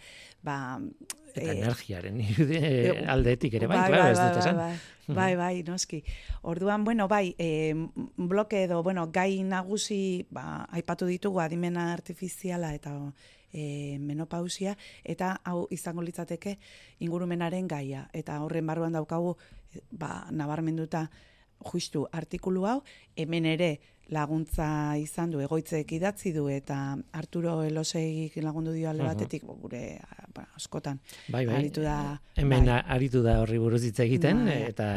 [0.43, 0.57] ba
[1.33, 2.21] eta e, energiaren
[3.15, 4.57] aldetik ere bai, bai, bai, ez dut esan.
[4.61, 4.73] Bai,
[5.07, 6.03] bai, bai, bai, noski.
[6.49, 7.75] Orduan, bueno, bai, e,
[8.17, 12.95] bloke edo, bueno, gai nagusi, ba, aipatu ditugu adimena artifiziala eta
[13.53, 16.59] e, menopausia, eta hau izango litzateke
[17.01, 18.07] ingurumenaren gaia.
[18.13, 19.37] Eta horren barruan daukagu,
[19.91, 21.09] ba, nabarmenduta
[21.63, 22.79] justu artikulu hau,
[23.17, 23.73] hemen ere
[24.13, 24.67] laguntza
[25.01, 26.77] izan du, egoitzek idatzi du, eta
[27.17, 29.83] Arturo Elosegik lagundu dio alde batetik, gure
[30.35, 31.01] ba, askotan,
[31.33, 31.57] bai, bai.
[31.63, 31.97] aritu da.
[32.37, 32.79] Hemen bai.
[32.97, 34.59] aritu da horri buruz hitz egiten, bai.
[34.69, 34.89] eta...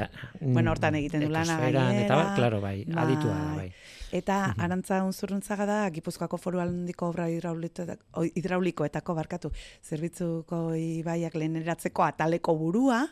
[0.42, 1.88] Bueno, hortan egiten du lana gainera.
[2.04, 3.04] Eta, claro, bai, bai.
[3.06, 3.70] aditua da, bai.
[4.16, 4.64] Eta uh -huh.
[4.64, 9.52] arantza unzurruntzaga da, Gipuzkoako foru aldiko obra hidraulikoetako barkatu,
[9.84, 13.08] zerbitzuko ibaiak leheneratzeko ataleko burua,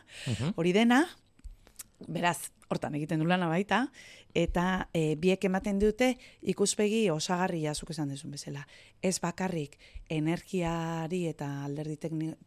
[0.56, 1.04] hori dena,
[2.08, 3.88] beraz, hortan egiten du lana baita,
[4.34, 6.10] eta e, biek ematen dute
[6.42, 8.66] ikuspegi osagarria zuk esan dezun bezala.
[9.02, 9.78] Ez bakarrik
[10.10, 11.96] energiari eta alderdi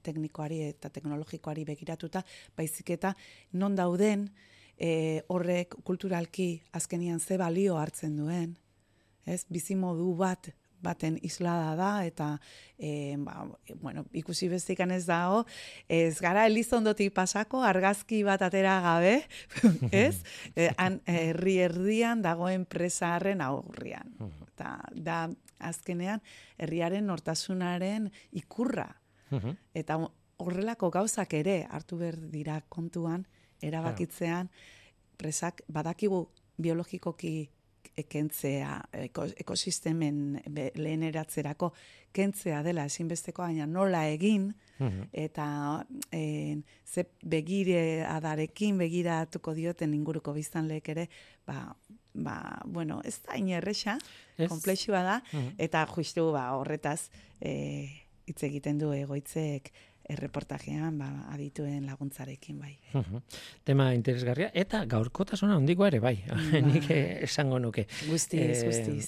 [0.04, 2.24] teknikoari eta teknologikoari begiratuta,
[2.58, 3.16] baizik eta
[3.54, 4.28] non dauden,
[4.78, 8.58] e, horrek kulturalki azkenian ze balio hartzen duen,
[9.26, 10.52] ez, bizimodu bat
[10.84, 12.28] baten islada da, eta
[12.78, 13.48] e, ba,
[13.82, 15.46] bueno, ikusi bezikan ez dago,
[15.90, 19.16] ez gara elizondotik pasako, argazki bat atera gabe,
[19.92, 20.22] ez,
[20.56, 20.70] e,
[21.06, 24.14] herri erdian dagoen presarren aurrian.
[24.54, 25.26] Eta da,
[25.60, 26.22] azkenean,
[26.58, 28.90] herriaren nortasunaren ikurra.
[29.76, 29.98] Eta
[30.40, 33.26] horrelako gauzak ere hartu behar dira kontuan,
[33.62, 34.52] erabakitzean
[35.18, 36.28] presak badakigu
[36.62, 37.50] biologikoki
[38.10, 38.82] kentzea
[39.44, 40.42] ekosistemen
[40.76, 41.72] leheneratzerako
[42.14, 45.10] kentzea dela ezinbesteko baina nola egin mhm.
[45.14, 45.48] eta
[46.12, 51.08] e, ze begire adarekin begiratuko dioten inguruko biztanleek ere
[51.48, 51.76] ba,
[52.14, 53.98] ba, bueno, ez da inerresa,
[54.50, 55.56] komplexua da, mhm.
[55.58, 57.54] eta justu ba, horretaz e,
[58.28, 59.72] hitz egiten du egoitzek
[60.10, 62.74] erreportajean ba, adituen laguntzarekin bai.
[63.68, 66.18] Tema interesgarria eta gaurkotasuna hondiko ere bai.
[66.32, 66.64] bai.
[66.66, 67.88] Nik esango nuke.
[68.10, 69.08] Guztiz, e, guztiz.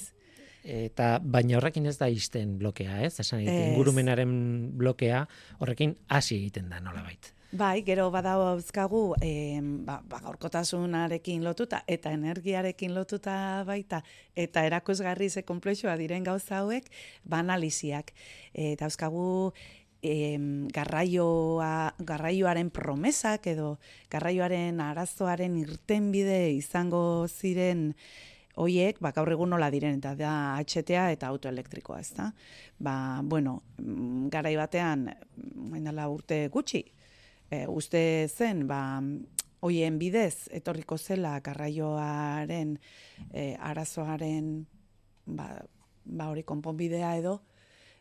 [0.69, 3.15] Eta baina horrekin ez da izten blokea, ez?
[3.23, 4.31] Esan ingurumenaren
[4.77, 5.25] blokea
[5.59, 7.33] horrekin hasi egiten da nola bait.
[7.51, 14.03] Bai, gero badao auzkagu, eh, ba, ba, gaurkotasunarekin lotuta eta energiarekin lotuta baita
[14.35, 16.91] eta erakusgarri ze konplexua diren gauza hauek,
[17.23, 18.13] ba analiziak.
[18.53, 19.53] Eh, dauzkagu
[20.01, 23.77] em, garraioa, garraioaren promesak edo
[24.11, 27.93] garraioaren arazoaren irtenbide izango ziren
[28.59, 32.29] hoiek, ba, gaur egun nola diren, eta da HTA eta autoelektrikoa, ez da?
[32.79, 35.07] Ba, bueno, mm, garai batean,
[35.71, 36.83] maindala urte gutxi,
[37.49, 38.81] e, uste zen, ba,
[39.63, 42.77] hoien bidez, etorriko zela garraioaren
[43.31, 44.65] e, arazoaren,
[45.25, 45.47] ba,
[46.03, 47.39] ba hori konponbidea edo,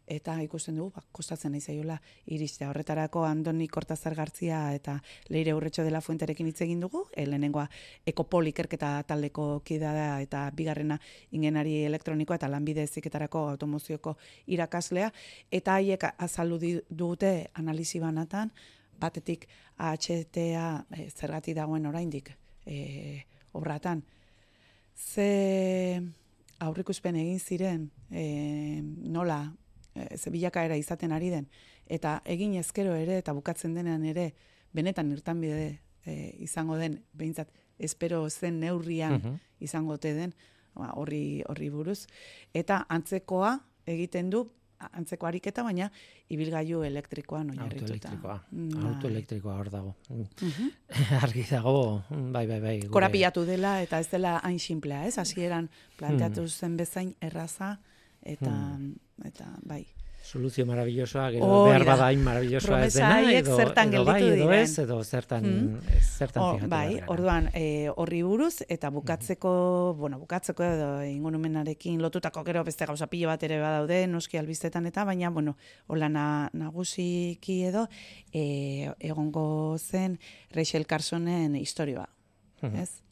[0.09, 1.99] eta ikusten dugu, ba, kostatzen nahi zaiola
[2.35, 2.66] iriste.
[2.66, 4.97] Horretarako Andoni Kortazar Gartzia eta
[5.29, 7.66] Leire Urretxo dela Fuenterekin hitz egin dugu, e, lehenengoa
[8.09, 10.99] ekopol ikerketa taldeko kidea da eta bigarrena
[11.37, 14.16] ingenari elektronikoa eta lanbide eziketarako automozioko
[14.47, 15.12] irakaslea,
[15.53, 18.53] eta haiek azaldu dute analizi banatan,
[18.99, 19.47] batetik
[19.79, 22.33] AHTA e, zergati dagoen oraindik
[22.66, 24.03] e, obratan.
[24.99, 26.03] Ze
[26.59, 29.44] aurrikuspen egin ziren e, nola
[30.16, 31.48] ze bilakaera izaten ari den,
[31.87, 34.32] eta egin ezkero ere, eta bukatzen denean ere,
[34.72, 40.30] benetan irtan bide e, izango den, behintzat, espero zen neurrian uh izango te den,
[40.78, 42.04] ba, horri, horri buruz.
[42.54, 43.56] Eta antzekoa
[43.90, 44.44] egiten du,
[44.78, 45.88] antzeko ariketa, baina
[46.30, 48.12] ibilgailu elektrikoa oinarrituta.
[48.12, 48.92] Autoelektrikoa, bai.
[48.92, 49.94] autoelektrikoa hor dago.
[50.14, 50.26] Uh
[51.24, 52.76] Argi dago, bai, bai, bai.
[52.84, 52.92] Gure...
[52.94, 55.16] Korapiatu dela, eta ez dela hain simplea, ez?
[55.18, 56.54] Hasieran planteatu mm.
[56.54, 57.76] zen bezain erraza,
[58.35, 59.31] eta, mm.
[59.33, 59.85] eta bai.
[60.29, 64.75] Soluzio maravillosoa, gero oh, behar badain maravillosoa ez dena, edo, zertan edo bai, edo ez,
[64.83, 66.03] edo zertan, mm.
[66.19, 69.55] zertan oh, Bai, orduan, e, horri buruz, eta bukatzeko,
[69.95, 69.99] mm.
[70.03, 75.07] bueno, bukatzeko edo ingunumenarekin lotutako gero beste gauza pilo bat ere badaude, noski albistetan eta,
[75.09, 77.88] baina, bueno, hola na, nagusiki edo,
[78.29, 80.21] e, egongo zen
[80.53, 82.11] Rachel Carsonen historioa,
[82.61, 82.83] mm -hmm.
[82.83, 83.08] ez?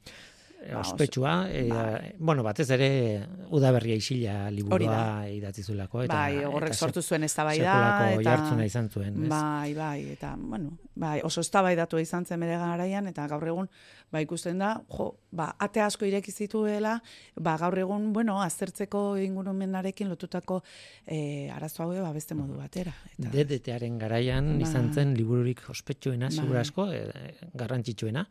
[0.72, 2.12] Ba, ospetsua, e, bai.
[2.18, 2.88] bueno, batez ere
[3.54, 7.76] udaberria isila liburua idatzi zulako eta bai, horrek sortu zuen eztabaida
[8.14, 9.30] eta jartzuna izan zuen, ez?
[9.30, 13.68] Bai, bai, eta bueno, bai, oso eztabaidatu izan zen bere garaian eta gaur egun
[14.12, 16.96] ba ikusten da, jo, ba ate asko ireki zituela,
[17.36, 20.62] ba gaur egun, bueno, aztertzeko ingurumenarekin lotutako
[21.06, 26.30] eh arazo hau ba beste modu batera, eta DDTaren garaian ba, izan zen libururik ospetsuena,
[26.30, 26.36] bai.
[26.36, 27.02] segurazko, e,
[27.54, 28.26] garrantzitsuena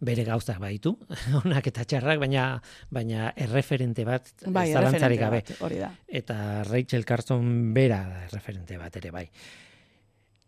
[0.00, 0.94] bere gauzak baitu,
[1.44, 2.48] onak eta txarrak, baina
[2.90, 5.44] baina erreferente bat bai, zalantzarik gabe.
[5.60, 5.92] hori da.
[6.08, 9.26] Eta Rachel Carson bera da erreferente bat ere bai.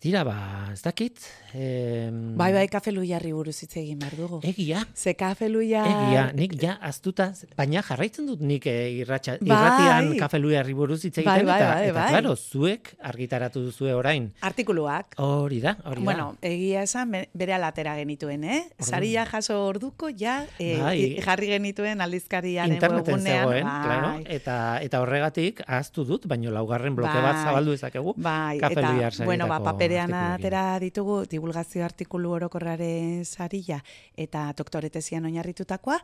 [0.00, 1.20] Tira, ba, ez dakit.
[1.52, 4.38] Eh, bai, bai, kafe jarri buruz hitz egin behar dugu.
[4.42, 4.86] Egia.
[4.96, 5.82] Ze kafe luia...
[5.84, 9.50] Egia, nik ja, aztuta, baina jarraitzen dut nik eh, irratxa, bai.
[9.50, 11.44] irratian kafe jarri buruz hitz egiten.
[11.44, 12.08] Bai, bai, bai, eta, bai.
[12.14, 14.30] claro, zuek argitaratu duzue orain.
[14.40, 15.18] Artikuluak.
[15.18, 16.04] Hori da, hori da.
[16.06, 18.62] Bueno, egia esan, bere alatera genituen, eh?
[18.80, 20.96] Saria jaso orduko, ja, eh, bai.
[21.20, 23.84] jarri genituen aldizkariaren Interneten zegoen, bai.
[23.84, 27.26] claro, eta, eta horregatik, aztu dut, baino laugarren bloke bai.
[27.28, 28.16] bat zabaldu ezakegu.
[28.16, 29.60] Bai, eta, bueno, ba,
[29.90, 33.80] paperean atera ditugu divulgazio artikulu orokorraren sarila
[34.16, 35.98] eta doktoretezian oinarritutakoa,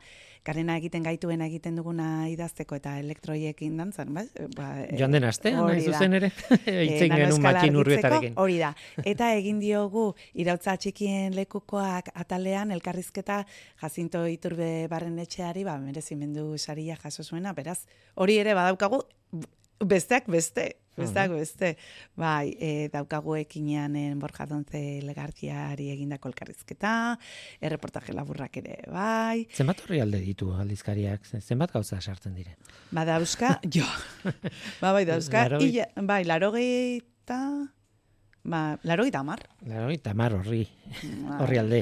[0.46, 4.24] garena egiten gaituena egiten duguna idazteko eta elektroiekin dantzan, ba?
[4.56, 4.68] ba
[4.98, 6.30] Joan den aste, nahi zuzen ere,
[6.66, 8.36] eitzen e, genuen makin urbietarekin.
[8.42, 8.72] Hori da,
[9.12, 13.42] eta egin diogu irautza txikien lekukoak atalean elkarrizketa
[13.82, 17.84] jazinto iturbe barren etxeari, ba, merezimendu saria jaso zuena, beraz,
[18.16, 19.04] hori ere badaukagu,
[19.80, 21.74] besteak beste, Besteak beste,
[22.16, 26.92] bai, e, daukagu ekinean Borja Donze legarkiari egindako elkarrizketa,
[27.60, 29.44] erreportaje laburrak ere, bai.
[29.52, 32.56] Zenbat horri alde ditu aldizkariak, zenbat gauza sartzen dire?
[32.96, 33.84] Ba, dauzka, jo,
[34.82, 35.48] ba, bai, dauzka,
[36.00, 37.42] bai, laro gehieta,
[38.46, 39.40] Ba, laro eta amar.
[39.66, 41.38] Laro eta amar horri, bai.
[41.42, 41.80] horri alde.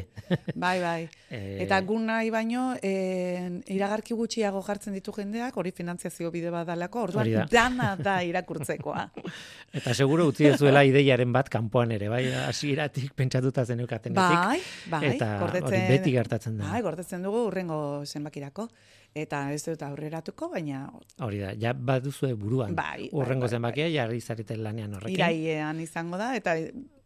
[0.55, 1.03] Bai, bai.
[1.35, 1.65] E...
[1.65, 7.09] Eta gun nahi baino, e, iragarki gutxiago jartzen ditu jendeak, hori finantziazio bide bat dalako,
[7.09, 7.47] orduan da.
[7.51, 9.03] dana da irakurtzekoa.
[9.81, 14.15] eta seguro utzi zuela ideiaren bat kanpoan ere, bai, hasieratik pentsatuta zeneukatenetik.
[14.47, 14.61] Bai,
[14.93, 15.03] bai.
[15.17, 16.71] Eta hori beti gertatzen da.
[16.71, 18.69] Bai, gordetzen dugu urrengo zenbakirako
[19.15, 20.89] eta ez dut aurreratuko, baina...
[21.23, 22.75] Hori da, ja baduzu buruan.
[22.75, 23.95] Bai, bai Urrengo bai, zenbakia, bai.
[23.95, 25.21] jarri zareten lanean horrekin.
[25.21, 26.57] Iraiean izango da, eta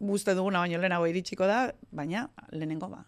[0.00, 3.04] guzti duguna baino lehenago iritsiko da, baina lehenengo ba.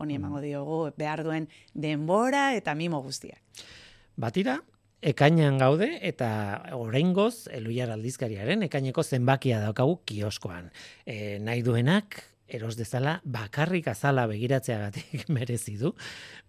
[0.00, 0.44] Honi emango mm.
[0.46, 3.42] diogu behar duen denbora eta mimo guztiak.
[4.20, 4.56] Batira,
[5.04, 6.30] ekainan gaude eta
[6.76, 10.70] oraingoz eluiar aldizkariaren ekaineko zenbakia daukagu kioskoan.
[11.04, 15.94] E, nahi duenak eros dezala bakarrik azala begiratzeagatik merezi du.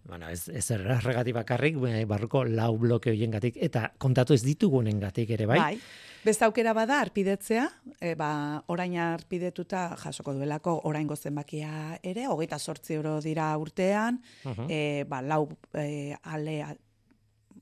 [0.04, 1.76] Bueno, ez, ez erregatik bakarrik,
[2.08, 5.60] barruko lau bloke hoien gatik, eta kontatu ez ditugunen gatik ere, bai?
[5.60, 5.76] Bai.
[6.22, 7.64] Beste aukera bada arpidetzea,
[7.98, 15.04] e, ba, orain arpidetuta jasoko duelako orain zenbakia ere, hogeita sortzi euro dira urtean, uh
[15.08, 16.76] ba, lau e, ale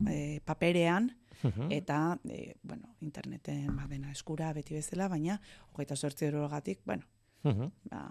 [0.08, 1.08] e, paperean,
[1.70, 5.40] eta, e, bueno, interneten badena eskura beti bezala, baina
[5.72, 6.80] hogeita sortzi euro gatik,
[7.42, 8.06] bueno, ba,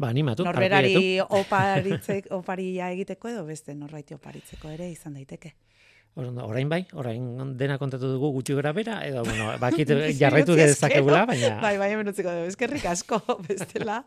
[0.00, 0.46] Ba, animatu.
[0.46, 5.52] Norberari oparitzek, oparia egiteko edo beste norbaiti oparitzeko ere izan daiteke.
[6.18, 11.52] Orain bai, orain dena kontatu dugu gutxi gara bera, edo, bueno, bakit jarraitu dezakegula, baina...
[11.64, 14.00] Bai, bai, menutziko dugu, eskerrik asko, bestela.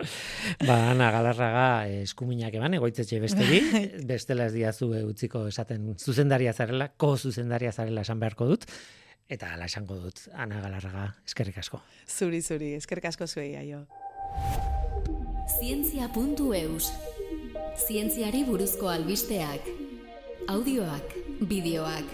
[0.68, 1.68] ba, ana, galarraga
[2.02, 3.62] eskuminak eban, egoitzetxe bestegi,
[4.10, 8.68] bestela ez diazu utziko esaten zuzendaria zarela, ko zuzendaria zarela esan beharko dut,
[9.32, 11.80] eta ala esango dut, ana galarraga, eskerrik asko.
[12.04, 13.86] Zuri, zuri, eskerrik asko zuei, aio.
[15.60, 16.92] Zientzia.eus
[17.88, 19.72] Zientziari buruzko albisteak
[20.48, 21.14] Audioak,
[21.48, 22.08] bideoak,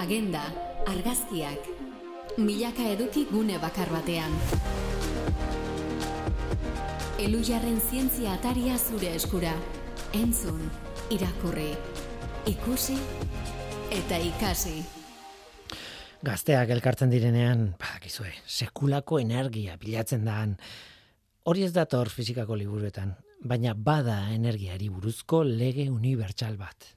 [0.00, 0.40] agenda,
[0.88, 1.66] argazkiak.
[2.40, 4.32] Milaka eduki gune bakar batean.
[7.20, 9.52] Elujarren zientzia ataria zure eskura.
[10.16, 10.62] Entzun,
[11.12, 11.70] irakurri,
[12.48, 12.96] ikusi
[13.92, 14.78] eta ikasi.
[16.24, 20.56] Gazteak elkartzen direnean, badakizue, sekulako energia bilatzen daan,
[21.46, 23.12] Hori ez dator fizikako liburuetan,
[23.52, 26.88] baina bada energiari buruzko lege unibertsal bat.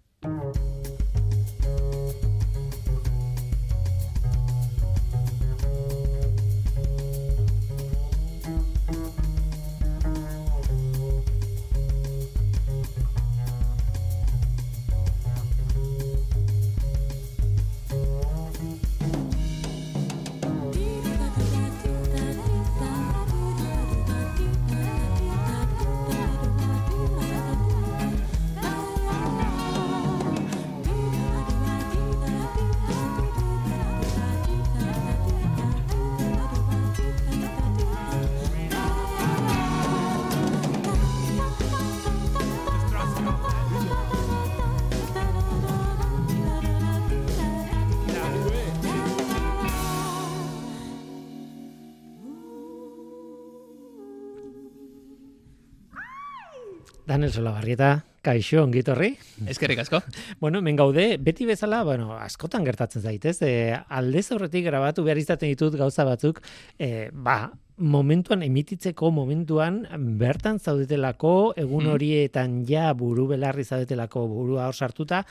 [57.30, 57.90] Daniel Solabarrieta,
[58.26, 59.12] kaixo ongitorri.
[59.48, 60.00] Eskerrik asko.
[60.42, 65.52] Bueno, men gaude, beti bezala, bueno, askotan gertatzen zaitez, e, aldez aurretik grabatu behar izaten
[65.52, 66.42] ditut gauza batzuk,
[66.80, 69.84] e, ba, momentuan, emititzeko momentuan,
[70.18, 71.94] bertan zaudetelako, egun mm.
[71.94, 75.22] horietan ja buru belarri zaudetelako burua hor sartuta,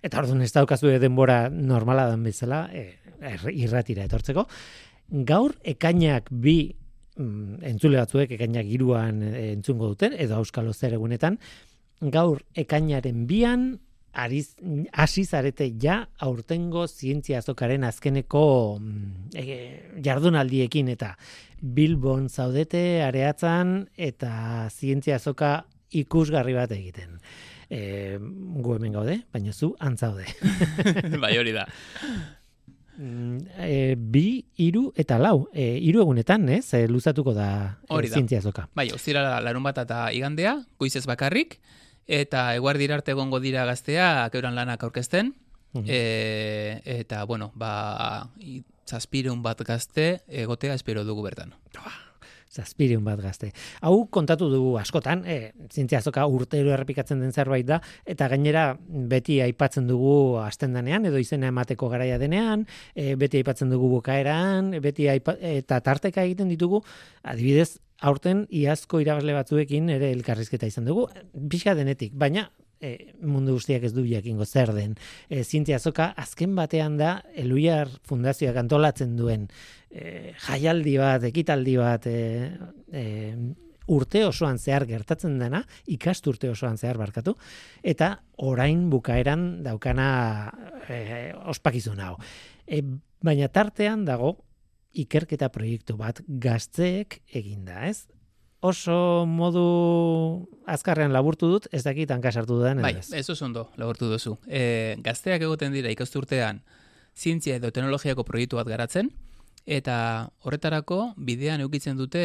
[0.00, 2.92] eta orduan ez daukazu denbora normala dan bezala, e,
[3.56, 4.46] irratira etortzeko.
[5.26, 6.60] Gaur, ekainak bi
[7.20, 11.38] mm, entzule batzuek ekainak iruan e, entzungo duten, edo auskalo zer egunetan,
[12.00, 13.70] gaur ekainaren bian,
[14.12, 14.56] ariz,
[14.92, 18.46] hasi zarete ja aurtengo zientzia azokaren azkeneko
[18.80, 19.60] mm, e,
[20.02, 21.14] jardunaldiekin eta
[21.60, 24.32] Bilbon zaudete areatzan eta
[24.70, 27.18] zientzia azoka ikusgarri bat egiten.
[27.70, 30.26] E, gu hemen gaude, baina zu antzaude.
[31.22, 31.68] bai hori da.
[33.00, 35.48] E, bi, iru eta lau.
[35.52, 36.66] E, iru egunetan, ez?
[36.76, 38.66] E, luzatuko da, e, zientzia azoka.
[38.76, 41.58] Bai, ozira larun bat eta igandea, goizez bakarrik,
[42.06, 45.34] eta eguardi arte egongo dira gaztea, keuran lanak aurkezten,
[45.72, 45.86] mhm.
[45.88, 48.28] e, eta, bueno, ba,
[48.90, 51.54] zazpireun bat gazte egotea espero dugu bertan.
[52.50, 53.52] Zazpireun bat gazte.
[53.86, 57.78] Hau kontatu dugu askotan, e, zintziazoka urtero errepikatzen den zerbait da,
[58.10, 58.64] eta gainera
[59.10, 65.06] beti aipatzen dugu astendanean, edo izena emateko garaia denean, e, beti aipatzen dugu bukaeran, beti
[65.12, 66.82] aipa, eta tarteka egiten ditugu,
[67.22, 71.06] adibidez, aurten iazko irabazle batzuekin ere elkarrizketa izan dugu,
[71.52, 72.48] pixka denetik, baina
[72.80, 74.96] e, mundu guztiak ez du jakingo zer den.
[75.28, 79.48] E, Zientzia azoka, azken batean da, Eluiar Fundazioak antolatzen duen
[79.90, 82.50] e, jaialdi bat, ekitaldi bat, e,
[82.92, 83.04] e,
[83.90, 87.34] urte osoan zehar gertatzen dena, ikasturte osoan zehar barkatu,
[87.82, 88.12] eta
[88.46, 90.06] orain bukaeran daukana
[90.88, 92.14] e, ospakizun hau.
[92.66, 92.82] E,
[93.20, 94.36] baina tartean dago
[94.96, 98.06] ikerketa proiektu bat gazteek eginda, ez?
[98.60, 99.64] Oso modu
[100.68, 102.82] azkarrean laburtu dut, ez dakit hanka sartu duen.
[102.84, 104.36] Bai, ez oso ondo laburtu duzu.
[104.46, 106.60] E, gazteak egoten dira ikasturtean
[107.16, 109.08] zientzia edo teknologiako proiektu bat garatzen,
[109.64, 109.96] eta
[110.44, 112.22] horretarako bidean eukitzen dute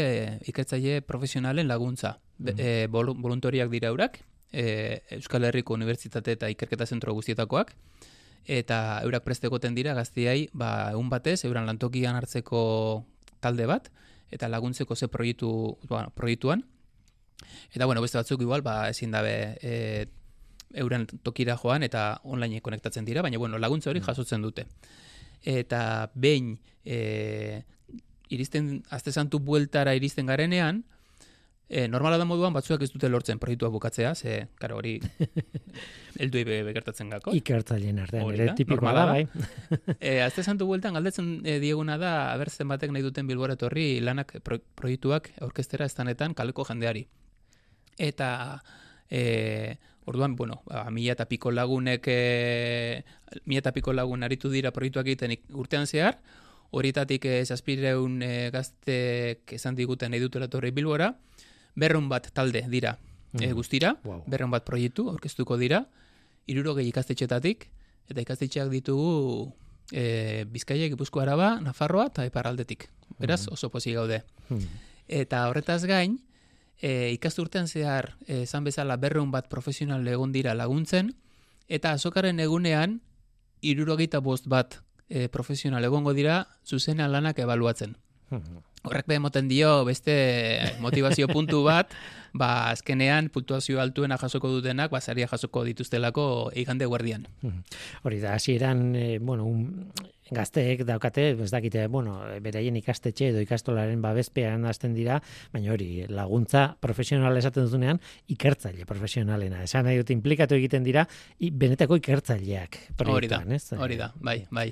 [0.48, 2.18] ikertzaile profesionalen laguntza.
[2.38, 4.20] Mm e, voluntoriak dira eurak,
[4.52, 7.72] e, Euskal Herriko Unibertsitate eta Ikerketa Zentro guztietakoak,
[8.46, 13.06] eta eurak prestegoten dira gaztiai, ba, egun batez, euran lantokian hartzeko
[13.40, 13.88] talde bat,
[14.36, 15.50] eta laguntzeko ze proiektu,
[15.88, 16.66] bueno, proiektuan.
[17.74, 20.08] Eta, bueno, beste batzuk igual, ba, ezin dabe e,
[20.76, 24.10] euren tokira joan eta online konektatzen dira, baina, bueno, laguntza hori mm.
[24.10, 24.68] jasotzen dute.
[25.46, 27.64] Eta behin, e,
[28.30, 30.84] iristen, azte santu bueltara iristen garenean,
[31.68, 35.00] E, normala da moduan batzuak ez dute lortzen proiektua bukatzea, ze, karo, hori
[36.22, 37.34] eldu ebe begertatzen gako.
[37.34, 39.24] Ikertzaileen artean, ere tipikoa da, bai.
[39.98, 44.36] e, azte santu bueltan, galdetzen e, dieguna da, abertzen batek nahi duten bilbora etorri lanak
[44.46, 47.08] proiektuak orkestera estanetan kaleko jendeari.
[47.98, 48.30] Eta,
[49.10, 53.02] e, orduan, bueno, ba, mila eta piko lagunek, e,
[53.50, 56.22] mila eta piko lagun aritu dira proiektuak egiten urtean zehar,
[56.76, 61.16] horietatik ez aspireun e, gaztek esan diguten nahi dutela torri bilbora,
[61.76, 62.98] berrun bat talde dira
[63.34, 63.54] mm.
[63.54, 64.24] guztira, wow.
[64.28, 65.86] berrun bat proiektu aurkeztuko dira,
[66.48, 67.70] irurogei ikastetxetatik,
[68.10, 69.54] eta ikastetxeak ditugu
[69.92, 72.88] e, Bizkaia, Gipuzko Araba, Nafarroa eta Iparraldetik.
[73.20, 73.54] Beraz, mm.
[73.54, 74.24] oso posi gaude.
[74.50, 74.80] Mm.
[75.22, 76.20] Eta horretaz gain,
[76.82, 81.14] e, ikasturtean zehar, esan bezala berrun bat profesional egon dira laguntzen,
[81.68, 83.00] eta azokaren egunean,
[83.66, 87.96] irurogeita bost bat e, profesional egongo dira, zuzenean lanak ebaluatzen.
[88.86, 90.16] Horrek behemoten dio beste
[90.80, 91.94] motivazio puntu bat,
[92.38, 97.26] ba azkenean puntuazio altuena jasoko dutenak basaria jasoko dituztelako igande guardian.
[98.04, 99.90] Hori da hasieran eh, bueno, un
[100.32, 105.20] gazteek daukate, ez dakite, bueno, beraien ikastetxe edo ikastolaren babespean hasten dira,
[105.54, 108.02] baina hori, laguntza profesionala esaten duzunean,
[108.34, 109.64] ikertzaile profesionalena.
[109.66, 111.06] Esan nahi dut, implikatu egiten dira,
[111.40, 112.80] benetako ikertzaileak.
[113.06, 113.44] Hori da,
[113.78, 114.70] hori da, bai, bai.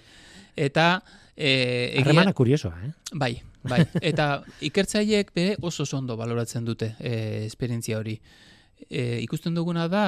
[0.55, 1.03] Eta...
[1.35, 2.91] E, Harremana kuriosoa, eh?
[3.13, 3.33] Bai,
[3.63, 3.81] bai.
[4.11, 8.19] Eta ikertzaileek bere oso ondo baloratzen dute e, esperientzia hori.
[8.89, 10.05] E, ikusten duguna da,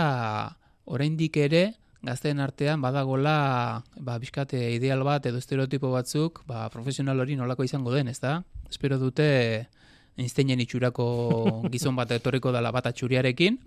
[0.86, 1.66] oraindik ere,
[2.06, 7.94] gazteen artean badagola ba, bizkate ideal bat edo estereotipo batzuk ba, profesional hori nolako izango
[7.94, 8.44] den, ez da?
[8.70, 9.68] Espero dute
[10.16, 11.08] Einsteinen itxurako
[11.74, 13.58] gizon bat etorriko dela bat atxuriarekin,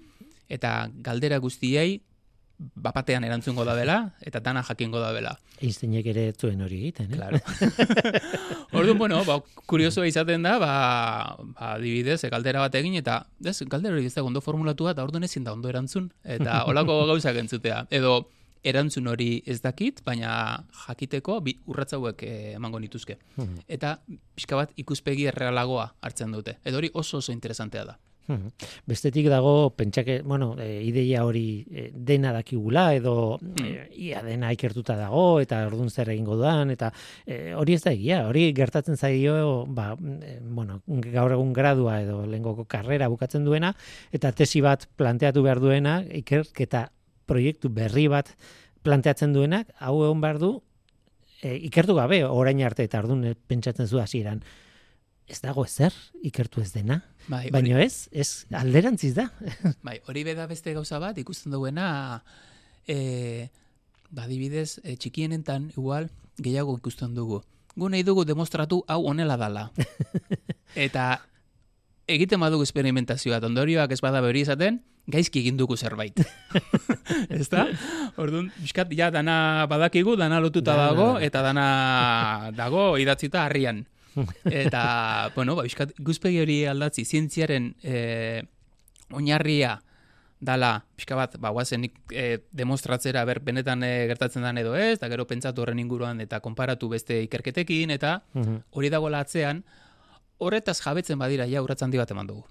[0.48, 1.98] eta galdera guztiei
[2.58, 5.36] bapatean erantzungo da bela, eta dana jakingo da bela.
[5.62, 7.16] Einsteinek ere zuen hori egiten, eh?
[7.16, 7.38] Claro.
[8.78, 10.72] Orduan, bueno, ba, kurioso izaten da, ba,
[11.54, 15.06] ba dibidez, e, galdera bat egin, eta ez, galdera hori ez da ondo formulatua, eta
[15.06, 17.84] orduan ezin da ondo erantzun, eta olako gauzak entzutea.
[17.94, 18.20] Edo,
[18.66, 23.18] erantzun hori ez dakit, baina jakiteko bi urratzauek eh, emango nituzke.
[23.36, 23.62] Hmm.
[23.70, 23.98] Eta
[24.34, 26.58] pixka bat ikuspegi errealagoa hartzen dute.
[26.64, 27.98] Edo hori oso oso interesantea da.
[28.28, 28.50] Hmm.
[28.84, 34.98] Bestetik dago, pentsake, bueno, e, ideia hori e, dena dakigula, edo e, ia dena ikertuta
[34.98, 36.90] dago, eta ordun zer egingo duan, eta
[37.24, 42.20] e, hori ez da egia, hori gertatzen zaio, ba, e, bueno, gaur egun gradua edo
[42.28, 43.72] lengoko karrera bukatzen duena,
[44.12, 46.90] eta tesi bat planteatu behar duena, ikerketa
[47.24, 48.34] proiektu berri bat
[48.84, 50.58] planteatzen duenak, hau egon behar du,
[51.40, 54.44] e, ikertu gabe, orain arte, eta ordun pentsatzen zu hasieran
[55.28, 57.02] ez dago ezer ikertu ez dena.
[57.28, 59.28] Bai, Baina ez, ez alderantziz da.
[59.86, 61.88] bai, hori beda beste gauza bat, ikusten duguena,
[62.88, 63.48] e,
[64.10, 66.08] badibidez, e, txikienentan, igual,
[66.40, 67.42] gehiago ikusten dugu.
[67.78, 69.68] Gu nahi dugu demostratu hau onela dala.
[70.88, 71.18] Eta
[72.08, 76.24] egiten badugu esperimentazioa, ondorioak ez bada hori izaten, gaizki egin dugu zerbait.
[77.28, 77.66] ez da?
[78.16, 81.68] Orduan, biskat, ja, dana badakigu, dana lotuta dago, eta dana
[82.56, 83.84] dago idatzita harrian.
[84.44, 88.42] Eta, bueno, ba, biskat, guzpegi hori aldatzi, zientziaren e,
[89.12, 89.78] oinarria
[90.40, 95.08] dala, pixka bat, ba, guazen e, demostratzera, ber, benetan e, gertatzen den edo ez, eta
[95.10, 98.60] gero pentsatu horren inguruan, eta konparatu beste ikerketekin, eta Mhm.
[98.70, 99.64] hori dagoela atzean,
[100.38, 102.44] horretaz jabetzen badira, ja, urratz handi bat eman dugu.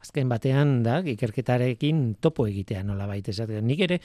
[0.00, 3.66] Azken batean da, ikerketarekin topo egitea nola baita esaten.
[3.66, 3.98] Nik ere,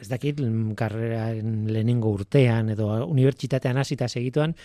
[0.00, 4.56] ez dakit, mm, karreraren lehenengo urtean edo unibertsitatean hasita segituan,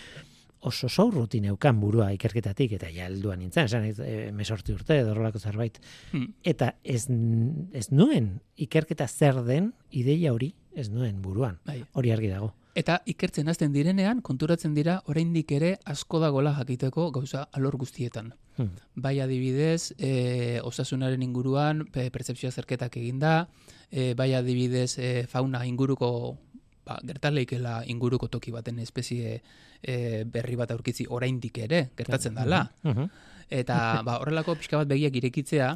[0.66, 5.40] oso zaurruti neukan burua ikerketatik, eta ja helduan nintzen, esan e, mesorti urte edo horrelako
[5.40, 5.80] zerbait.
[6.12, 6.34] Hmm.
[6.44, 7.06] Eta ez,
[7.74, 8.36] ez nuen
[8.68, 11.60] ikerketa zer den ideia hori ez nuen buruan.
[11.66, 11.82] Bai.
[11.94, 12.52] Hori argi dago.
[12.76, 18.34] Eta ikertzen hasten direnean, konturatzen dira, oraindik ere asko dagola jakiteko gauza alor guztietan.
[18.58, 18.74] Hmm.
[19.00, 23.48] Bai adibidez, e, osasunaren inguruan, pe, pertsepzioa zerketak eginda,
[23.92, 26.10] e, bai adibidez, e, fauna inguruko,
[26.86, 29.40] ba, gertaleikela inguruko toki baten espezie
[29.82, 32.66] e, berri bat aurkitzi oraindik ere, gertatzen dala.
[33.50, 35.74] Eta ba, horrelako pixka bat begiak irekitzea,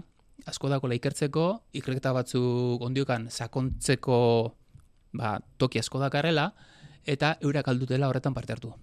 [0.49, 4.20] asko dagoela ikertzeko, ikerketa batzuk ondiokan sakontzeko
[5.18, 6.51] ba, toki asko dakarrela,
[7.05, 8.74] eta eurak aldutela horretan parte hartu.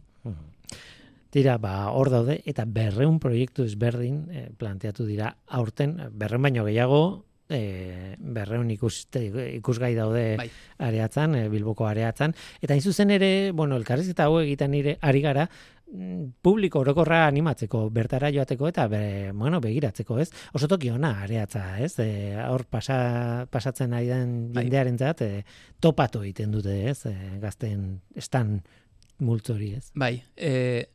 [1.31, 7.26] Tira, ba, hor daude, eta berreun proiektu ezberdin eh, planteatu dira aurten, berreun baino gehiago,
[7.49, 10.49] eh, berreun ikus, ikusgai daude Bai.
[10.78, 15.47] areatzan, eh, Bilboko areatzan, eta hain zuzen ere, bueno, elkarrizketa hau egiten nire ari gara,
[15.92, 20.30] mm, publiko orokorra animatzeko, bertara joateko eta be, bueno, begiratzeko, ez?
[20.53, 21.94] Oso toki ona areatza, ez?
[22.03, 24.64] E, hor pasa, pasatzen ari den Bai.
[24.64, 25.44] jendearentzat e,
[25.80, 27.07] topatu egiten dute, ez?
[27.07, 28.61] E, gazten estan
[29.18, 29.90] multzori, ez?
[29.94, 30.88] Bai, e,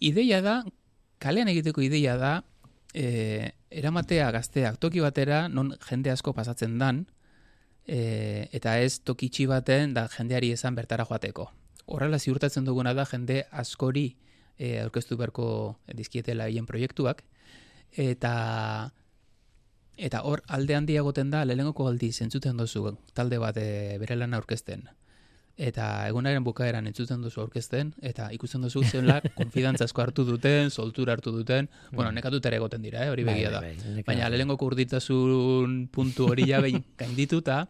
[0.00, 0.62] ideia da,
[1.20, 2.40] kalean egiteko ideia da,
[2.94, 7.06] e, eramatea gazteak toki batera, non jende asko pasatzen dan,
[7.86, 11.50] e, eta ez toki itxi baten da jendeari esan bertara joateko.
[11.86, 14.14] Horrela ziurtatzen duguna da jende askori
[14.58, 17.24] e, aurkeztu beharko dizkietela hien proiektuak,
[17.96, 18.92] eta
[20.00, 24.38] eta hor alde handia egoten da lehenengoko aldi zentzuten duzu talde bat e, bere lana
[24.40, 24.88] aurkezten.
[25.60, 31.12] Eta egunaren bukaeran entzuten duzu aurkezten, eta ikusten duzu zeunla konfidantza asko hartu duten, soltura
[31.12, 33.60] hartu duten, bueno, nekatuta ere egoten dira, eh, hori begia da.
[33.60, 37.66] Bai, bai, bai, Baina lehenengoko urditasun puntu hori ja behin gaindituta,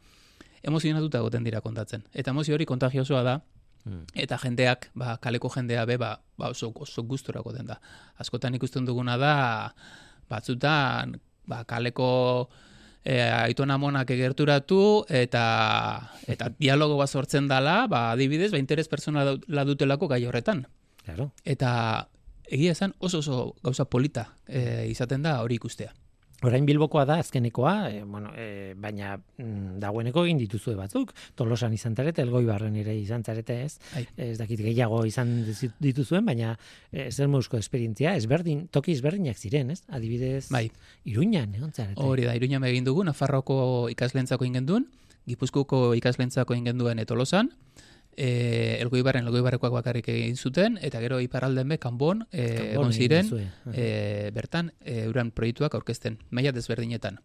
[0.63, 2.07] emozionatuta egoten dira kontatzen.
[2.15, 3.41] Eta emozio hori kontagiosoa da,
[3.81, 4.03] Mm.
[4.13, 7.79] eta jendeak, ba, kaleko jendea be, ba, ba oso, oso gusturako den da.
[8.21, 9.73] Askotan ikusten duguna da,
[10.29, 11.15] batzutan,
[11.49, 12.51] ba, kaleko
[13.05, 15.45] e, aitona monak egerturatu, eta,
[16.27, 20.67] eta dialogo bat sortzen dala, ba, adibidez, ba, interes personala dutelako gai horretan.
[21.05, 21.31] Claro.
[21.45, 22.09] Eta
[22.51, 25.95] egia esan oso oso gauza polita e, izaten da hori ikustea.
[26.43, 31.13] Orain Bilbokoa da azkenekoa, e, bueno, e, baina mm, dagoeneko egin dituzue batzuk.
[31.37, 33.75] Tolosan izan zarete, Elgoibarren ere izan zarete ez.
[33.93, 34.07] Bai.
[34.17, 35.35] Ez dakit gehiago izan
[35.85, 36.55] dituzuen, baina
[36.93, 39.83] e, zer mouzko esperientzia, ezberdin, toki ezberdinak ziren, ez?
[39.89, 40.71] Adibidez, Bai,
[41.05, 42.01] Iruñan, egon zarete.
[42.01, 44.89] hori da, iruña egin dugu, Nafarroko ikaslentzako egin genduen,
[45.29, 47.53] Gipuzkoako ikaslentzako egin genduen etolosan,
[48.21, 53.31] e, elgoibarren, elgoibarrekoak bakarrik egin zuten, eta gero iparralden be, kanbon, e, Kanbon egon ziren,
[53.73, 53.87] e,
[54.37, 57.21] bertan, e, euran proiektuak aurkezten, maila desberdinetan.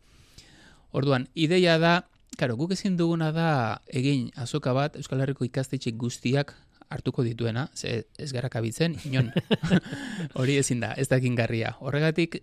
[0.95, 1.95] Orduan, ideia da,
[2.39, 3.49] karo, guk ezin duguna da
[3.91, 6.55] egin azoka bat Euskal Herriko ikastetxik guztiak
[6.87, 9.33] hartuko dituena, ze ez gara kabitzen, inon.
[10.39, 11.75] Hori ezin da, ez da egingarria.
[11.83, 12.39] Horregatik,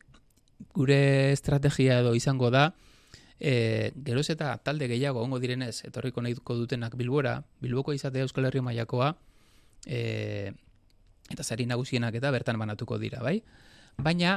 [0.76, 2.72] gure estrategia edo izango da,
[3.43, 8.62] e, geroz eta talde gehiago ongo direnez, etorriko nahiko dutenak Bilbora, Bilboko izatea Euskal Herri
[8.62, 9.16] mailakoa,
[9.86, 10.53] e,
[11.32, 13.40] eta sari nagusienak eta bertan banatuko dira, bai?
[13.99, 14.36] Baina,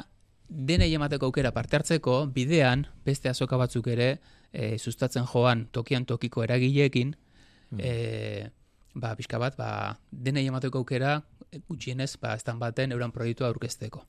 [0.50, 4.10] denei emateko aukera parte hartzeko, bidean, beste azoka batzuk ere,
[4.52, 7.14] e, sustatzen joan tokian tokiko eragileekin,
[7.78, 7.94] e,
[8.96, 9.70] ba, pixka bat, ba,
[10.10, 11.20] denei emateko aukera,
[11.70, 14.02] gutxienez, ba, estan baten euran proiektua aurkezteko.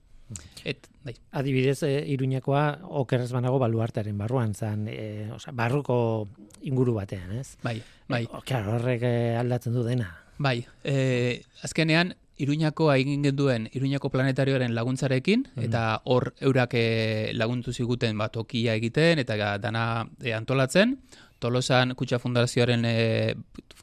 [0.65, 6.29] Et, bai, Adibidez, e, Iruñakoa okerrez banago baluartearen barruan zan, e, osea, barruko
[6.67, 7.57] inguru batean, ez?
[7.63, 8.25] bai, bai.
[8.33, 10.11] O, claro, horrek eh, aldatzen du dena.
[10.43, 18.19] Bai, e, azkenean Iruñako egin genduen Iruñako planetarioaren laguntzarekin eta hor eurak e, laguntu ziguten
[18.19, 20.99] ba, tokia egiten eta dana e, antolatzen.
[21.39, 23.35] Tolosan Kutxa Fundazioaren e,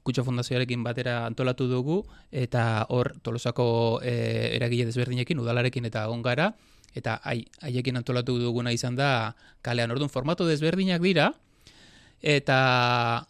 [0.04, 6.54] Kutxa Fundazioarekin batera antolatu dugu eta hor Tolosako e, eragile desberdinekin udalarekin eta egon gara.
[6.94, 9.34] Eta haiekin antolatu duguna izan da
[9.66, 11.32] kalean orduan formatu desberdinak dira.
[12.22, 13.26] Eta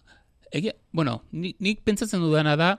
[0.51, 2.73] egia, bueno, nik, nik pentsatzen dudana da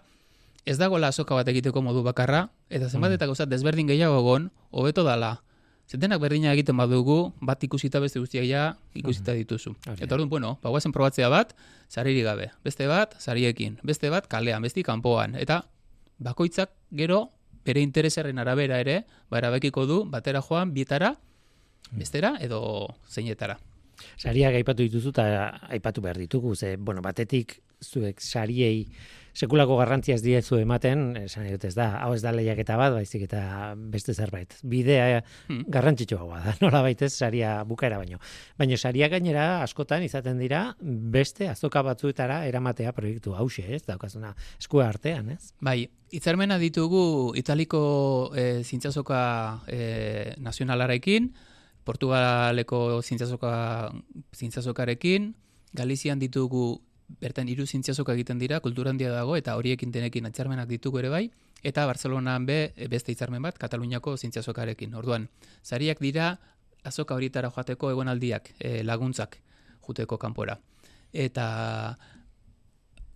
[0.64, 3.18] ez dagoela azoka bat egiteko modu bakarra eta zenbat mm.
[3.20, 5.40] eta gozat desberdin gehiago egon hobeto dala
[5.84, 8.62] Zentenak berdina egiten badugu, bat ikusita beste guztiak ja
[8.96, 9.40] ikusita mm.
[9.42, 9.74] dituzu.
[9.98, 11.52] Eta orduan, bueno, bagoazen probatzea bat,
[11.92, 12.48] sariri gabe.
[12.64, 13.76] Beste bat, sariekin.
[13.84, 15.36] Beste bat, kalean, beste kanpoan.
[15.36, 15.60] Eta
[16.24, 17.26] bakoitzak gero
[17.64, 21.98] bere interesaren arabera ere, ba erabekiko du batera joan bietara, hmm.
[22.00, 22.62] bestera edo
[23.08, 23.58] zeinetara.
[24.16, 25.26] Sariak aipatu dituzu eta
[25.68, 28.88] aipatu behar ditugu, ze, bueno, batetik zuek sariei
[29.34, 33.24] sekulako garrantzia ez diezu ematen, esan dut ez da, hau ez da lehiaketa bat, baizik
[33.26, 34.54] eta beste zerbait.
[34.62, 35.64] Bidea hmm.
[35.74, 38.20] garrantzitsua da, nola baitez saria bukaera baino.
[38.58, 43.82] Baina saria gainera askotan izaten dira beste azoka batzuetara eramatea proiektu hause, ez?
[43.88, 45.50] Daukazuna eskua artean, ez?
[45.60, 45.80] Bai,
[46.14, 47.82] hitzarmena ditugu Italiko
[48.38, 49.20] e, zintzazoka
[49.66, 51.32] e, nazionalarekin,
[51.84, 53.54] Portugaleko zintzazoka
[54.32, 55.32] zintzazokarekin,
[55.74, 56.78] Galizian ditugu
[57.20, 61.24] bertan hiru zintziazoka egiten dira, kultura handia dago eta horiekin denekin atzarmenak ditugu ere bai,
[61.62, 64.94] eta Barcelonan be beste hitzarmen bat Kataluniako zintziazokarekin.
[64.94, 65.28] Orduan,
[65.62, 66.38] sariak dira
[66.84, 69.38] azoka horietara joateko egonaldiak, e, laguntzak
[69.86, 70.58] juteko kanpora.
[71.12, 71.96] Eta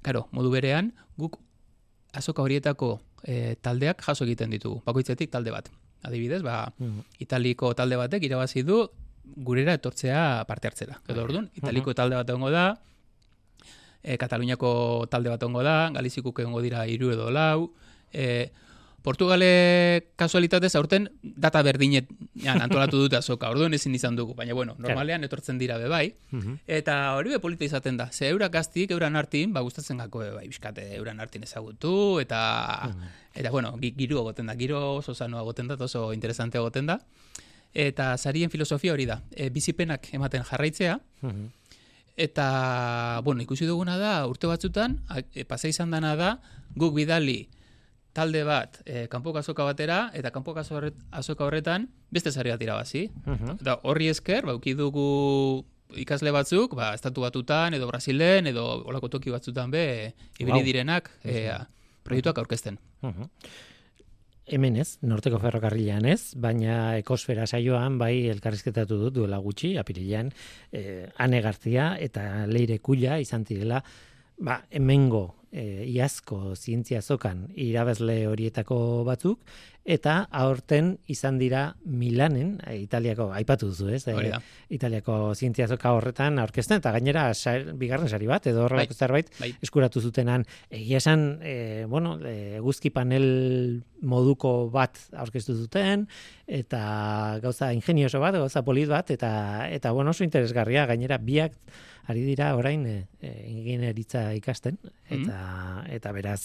[0.02, 1.40] Karo, modu berean, guk
[2.16, 5.68] azoka horietako e, taldeak jaso egiten ditugu, bakoitzetik talde bat.
[6.06, 7.18] Adibidez, ba, mm.
[7.24, 8.84] italiko talde batek irabazi du
[9.44, 11.00] gurera etortzea parte hartzera.
[11.10, 12.68] Edo orduan, italiko talde bat egongo da,
[14.02, 17.72] e, Kataluniako talde bat ongo da, Galizikuk egongo dira hiru edo lau,
[18.12, 18.50] e,
[18.98, 22.08] Portugale kasualitatez aurten data berdinet
[22.50, 26.10] antolatu dute azoka, orduan ezin izan dugu, baina bueno, normalean etortzen dira bebai,
[26.66, 30.48] eta hori be polita izaten da, ze eurak gaztik, euran hartin, ba gustatzen gako bebai,
[30.50, 32.40] biskate euran hartin ezagutu, eta,
[33.38, 36.98] eta bueno, giru egoten da, giro oso zanoa egoten da, oso interesante egoten da,
[37.72, 40.98] eta zarien filosofia hori da, e, bizipenak ematen jarraitzea,
[42.18, 46.32] Eta, bueno, ikusi duguna da, urte batzutan, e, pasa izan dana da,
[46.74, 47.44] guk bidali
[48.12, 53.06] talde bat e, kanpo azoka batera, eta kanpo azoka horretan beste zari bat irabazi.
[53.24, 53.54] Uh
[53.86, 55.64] horri esker, ba, dugu
[55.94, 61.54] ikasle batzuk, ba, estatu batutan, edo Brasilen, edo olako toki batzutan be, ibili direnak, e,
[62.02, 62.78] proiektuak aurkezten
[64.50, 70.32] hemen ez, norteko ferrokarrilean ez, baina ekosfera saioan bai elkarrizketatu dut duela gutxi, apirilean,
[70.72, 73.82] eh, ane gartzia eta leire kulla izan zirela,
[74.38, 78.78] ba, hemengo e, iazko zientzia zokan irabazle horietako
[79.08, 79.40] batzuk,
[79.88, 84.14] eta aurten izan dira Milanen, e, Italiako, aipatu duzu ez, e,
[84.76, 87.30] Italiako zientzia zoka horretan aurkezten, eta gainera
[87.80, 89.50] bigarren sari bat, edo horrelako bai, zerbait, bai.
[89.64, 96.04] eskuratu zutenan, egia esan, e, bueno, e, guzki panel moduko bat aurkeztu zuten,
[96.46, 96.82] eta
[97.42, 99.32] gauza ingenioso bat, gauza polit bat, eta,
[99.72, 101.56] eta bueno, oso interesgarria, gainera biak
[102.08, 103.00] ari dira orain e,
[103.48, 105.24] ingineritza ikasten, mm-hmm.
[105.24, 106.42] eta eta beraz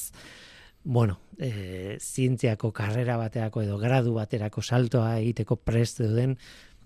[0.83, 6.37] bueno, e, zientziako karrera bateako edo gradu baterako saltoa egiteko prest duden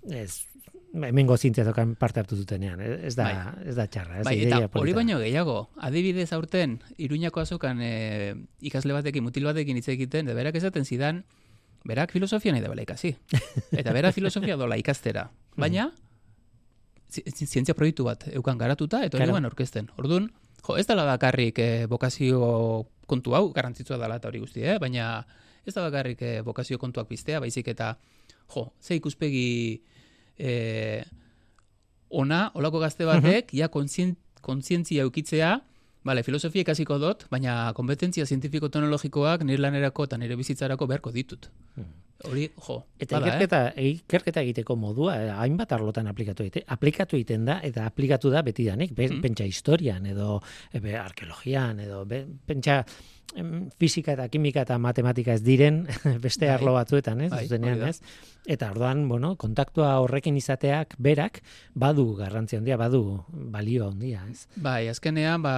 [0.09, 0.45] ez
[0.93, 3.65] hemengo zientziatokan parte hartu dutenean, ez da, bai.
[3.69, 4.21] ez da txarra.
[4.21, 7.91] Ez bai, eta hori baino gehiago, adibidez aurten, iruñako azokan e,
[8.65, 11.23] ikasle batekin, mutil batekin hitz egiten, de berak esaten zidan,
[11.87, 13.15] berak filosofia nahi da bela ikasi.
[13.79, 15.27] Eta berak filosofia dola ikastera.
[15.57, 15.91] Baina,
[17.11, 19.47] zientzia proiektu bat eukan garatuta, eta hori claro.
[19.47, 19.89] orkesten.
[19.97, 20.31] Orduan,
[20.68, 24.76] Jo, ez dela bakarrik eh, bokazio kontu hau, garantzitsua dela eta hori guzti, eh?
[24.84, 25.22] baina
[25.63, 27.93] ez da bakarrik eh, bokazio kontuak piztea, baizik eta,
[28.51, 29.47] jo, ze ikuspegi
[30.38, 31.05] eh,
[32.09, 35.55] ona, olako gazte batek, ja kontzientzia eukitzea,
[36.08, 41.49] Vale, filosofia ikasiko dut, baina kompetentzia zientifiko-teknologikoak nire lanerako eta nire bizitzarako beharko ditut.
[41.76, 41.95] Hmm.
[42.26, 42.80] Hori, jo.
[42.97, 43.89] Eta bada, ikerketa, eh?
[43.91, 46.64] ikerketa egiteko modua, eh, hainbat arlotan aplikatu egite.
[46.74, 48.95] Aplikatu egiten da, eta aplikatu da beti danik.
[48.97, 49.22] Hmm.
[49.22, 50.39] Pentsa historian, edo
[50.74, 52.82] ebe, arkeologian, edo be, pentsa
[53.78, 55.84] fizika eta kimika eta matematika ez diren
[56.26, 56.53] beste bai.
[56.55, 57.32] arlo batzuetan, ez?
[57.32, 57.99] Bai, ez?
[58.47, 61.41] Eta orduan, bueno, kontaktua horrekin izateak berak
[61.76, 64.47] badu garrantzi handia, badu balio handia, ez?
[64.55, 65.55] Bai, azkenean, ba,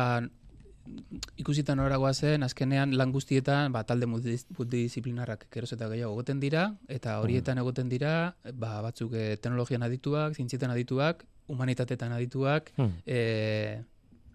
[1.39, 7.19] ikusita noragoa zen, azkenean lan guztietan ba, talde multidisciplinarrak keroz eta gehiago egoten dira, eta
[7.23, 7.63] horietan mm.
[7.65, 8.13] egoten dira,
[8.53, 12.91] ba, batzuk e, teknologian adituak, zintzietan adituak, humanitatetan adituak, mm.
[13.05, 13.79] e,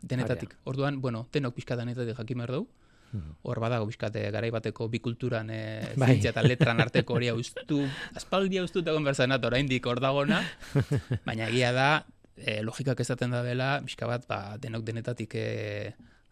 [0.02, 0.56] denetatik.
[0.70, 2.68] Orduan, bueno, tenok pixka denetatik jakin behar dugu,
[3.12, 3.36] mm.
[3.42, 5.60] hor badago bizkate garai bateko bikulturan e,
[5.96, 6.14] bai.
[6.14, 7.82] zientzia eta letran arteko hori ustu,
[8.14, 10.42] aspaldia ustu eta konbertsanat oraindik hor dagona,
[11.28, 11.90] baina egia da,
[12.36, 15.46] e, logikak ezaten da dela, bizka bat, ba, denok denetatik e,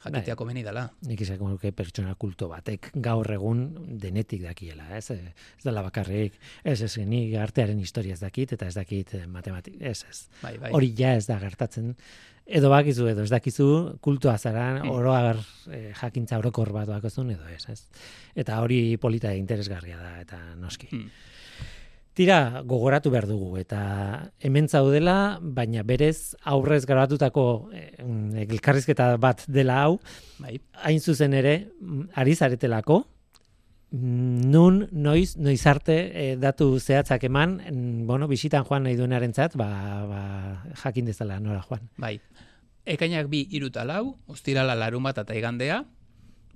[0.05, 0.85] jakitea komeni dela.
[1.09, 3.63] Nik izango nuke pertsona kulto batek gaur egun
[4.03, 5.05] denetik dakiela, ez?
[5.15, 10.05] Ez dela bakarrik, ez ez, ni artearen historia ez dakit eta ez dakit matematik, ez
[10.09, 10.19] ez.
[10.43, 10.73] Bai, bai.
[10.75, 11.95] Hori ja ez da gertatzen.
[12.43, 13.67] Edo bakizu edo ez dakizu
[14.03, 14.91] kultua zara mm.
[14.91, 15.39] oroagar
[15.71, 17.85] eh, jakintza orokor bat bakozun edo ez, ez.
[18.35, 20.91] Eta hori polita interesgarria da eta noski.
[20.91, 21.31] Mm.
[22.13, 23.79] Tira, gogoratu behar dugu, eta
[24.45, 28.05] hemen zaudela, baina berez aurrez garatutako eh,
[28.43, 29.95] elkarrizketa bat dela hau,
[30.37, 30.59] bai.
[30.85, 32.99] hain zuzen ere, mm, ari zaretelako,
[33.97, 39.33] mm, nun, noiz, noiz arte eh, datu zehatzak eman, mm, bueno, bisitan joan nahi duenaren
[39.33, 39.71] zat, ba,
[40.05, 40.23] ba,
[40.85, 41.89] jakin dezala nora joan.
[41.97, 42.19] Bai,
[42.85, 45.81] ekainak bi iruta lau, ustirala larun bat eta igandea,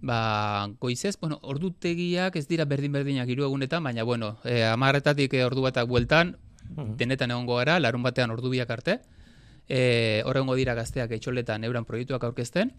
[0.01, 5.63] ba, goizez, bueno, ordutegiak ez dira berdin-berdinak hiru egunetan, baina, bueno, e, amarretatik e, ordu
[5.63, 6.37] batak bueltan,
[6.99, 9.01] denetan egongo gara, larun batean ordu biak arte,
[9.69, 12.73] e, horrengo dira gazteak etxoletan euran proiektuak aurkezten,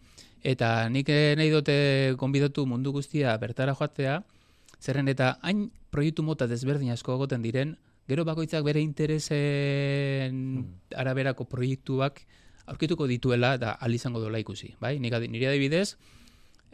[0.44, 1.78] eta nik e, nahi dute
[2.18, 4.22] konbidatu mundu guztia bertara joatzea,
[4.80, 10.68] zerren eta hain proiektu mota desberdin asko egoten diren, gero bakoitzak bere interesen hmm.
[10.96, 12.22] araberako proiektuak
[12.68, 14.76] aurkituko dituela eta alizango dola ikusi.
[14.80, 14.98] Bai?
[15.00, 15.98] Nire adibidez,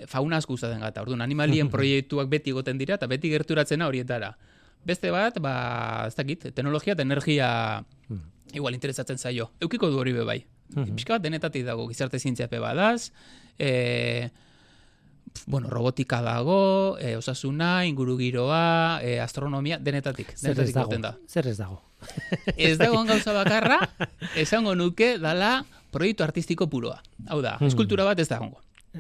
[0.08, 1.04] fauna asko uzaten gata.
[1.06, 4.34] Orduan, animalien proiektuak beti goten dira eta beti gerturatzena horietara.
[4.84, 7.50] Beste bat, ba, ez dakit, teknologia eta energia
[8.10, 8.56] hmm.
[8.58, 9.52] igual interesatzen zaio.
[9.64, 10.41] Eukiko du hori be bai.
[10.74, 10.96] Hmm.
[11.08, 13.12] bat denetatik dago, gizarte zientzia pe badaz,
[13.60, 14.32] e,
[15.46, 20.34] bueno, robotika dago, e, osasuna, ingurugiroa, e, astronomia, denetatik.
[20.34, 21.16] denetatik Zer ez dago?
[21.30, 21.82] Zer ez dago?
[22.58, 23.80] ez dago gauza bakarra,
[24.36, 27.02] esango nuke dala proiektu artistiko puroa.
[27.30, 27.70] Hau da, hmm.
[27.70, 28.58] eskultura bat ez dago.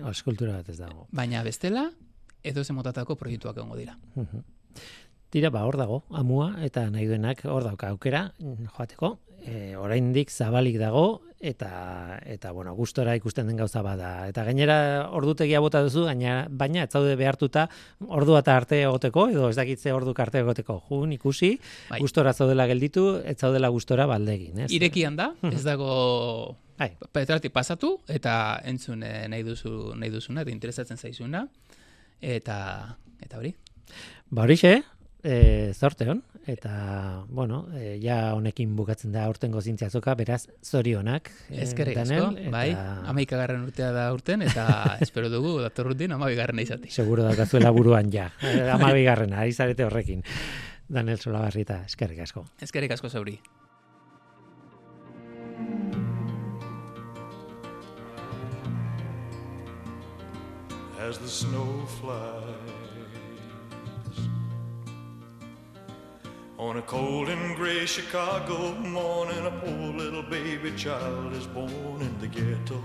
[0.09, 1.07] Eskultura bat ez dago.
[1.11, 1.89] Baina bestela,
[2.43, 3.97] edo ze motatako proiektuak egongo dira.
[5.33, 8.27] Tira, ba, hor dago, amua, eta nahi duenak hor dauka aukera,
[8.75, 14.27] joateko, e, oraindik zabalik dago, eta, eta bueno, gustora ikusten den gauza bada.
[14.29, 14.77] Eta gainera,
[15.11, 17.67] ordutegia bota duzu, baina, baina ez zaude behartuta,
[18.07, 20.79] ordu eta arte egoteko, edo ez dakitze ordu arte egoteko.
[20.89, 21.55] Jun, ikusi,
[21.89, 21.99] bai.
[21.99, 24.67] gustora zaudela gelditu, ez zaudela gustora baldegin.
[24.67, 24.71] Ez?
[24.71, 30.51] Irekian da, ez dago Bai, petratik pasatu eta entzun eh, nahi duzu nahi duzuna eta
[30.51, 31.45] interesatzen zaizuna
[32.21, 32.57] eta
[33.21, 33.53] eta hori.
[34.33, 34.81] Ba horixe,
[35.23, 41.31] e, zorte hon, eta, bueno, e, ja honekin bukatzen da urtengo zintziazoka, beraz, zorionak.
[41.49, 42.67] E, Ezkerrik asko, bai,
[43.09, 44.67] amaika garren urtea da urten, eta
[45.05, 46.91] espero dugu, dator urtin, amabi garren izati.
[46.91, 48.29] Seguro da, buruan ja,
[48.77, 50.23] amabi garren, ari zarete horrekin.
[50.93, 52.45] Daniel Solabarrita, eskerrik asko.
[52.61, 53.39] Eskerrik asko zauri.
[61.09, 62.53] As the snow flies.
[66.57, 72.13] On a cold and gray Chicago morning a poor little baby child is born in
[72.21, 72.79] the ghetto.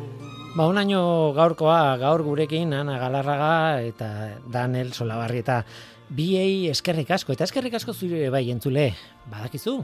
[0.57, 5.65] Ba, un año gaurkoa, gaur gurekin, Ana Galarraga eta Daniel Solabarri eta
[6.09, 8.89] biei eskerrik asko, eta eskerrik asko zure bai entzule,
[9.31, 9.77] badakizu,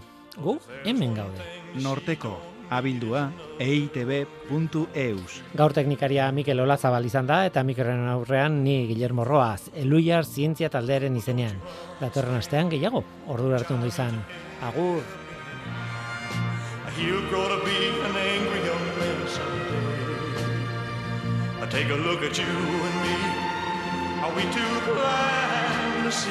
[0.43, 1.47] gu, hemen gaude.
[1.85, 5.41] Norteko, abildua eitb.eus.
[5.55, 11.17] Gaur teknikaria Mikel Olazabal izan da eta Mikelren aurrean ni Guillermo Roaz, Eluiar Zientzia taldearen
[11.17, 11.61] izenean.
[12.01, 14.25] Datorren astean gehiago, ordu hartu ondo izan.
[14.63, 15.03] Agur!
[16.97, 19.95] He'll grow to be an angry young man someday.
[21.61, 23.17] I take a look at you and me.
[24.23, 26.31] Are we too blind to see?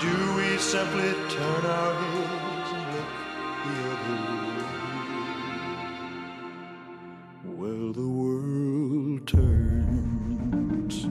[0.00, 2.15] Do we simply turn our heads
[7.86, 11.04] well the world turns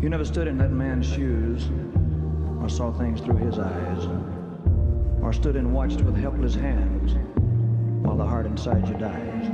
[0.00, 1.70] You never stood in that man's shoes
[2.60, 4.06] or saw things through his eyes
[5.22, 7.14] or stood and watched with helpless hands
[8.04, 9.50] while the heart inside you dies.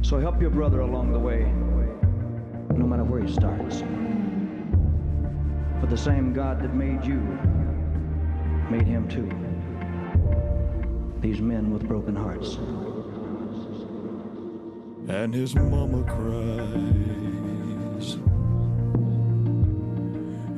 [0.00, 1.42] So help your brother along the way,
[2.74, 3.82] no matter where he starts.
[5.88, 7.18] The same God that made you
[8.70, 9.30] made him too.
[11.22, 12.58] These men with broken hearts.
[15.08, 16.48] And his mama cries.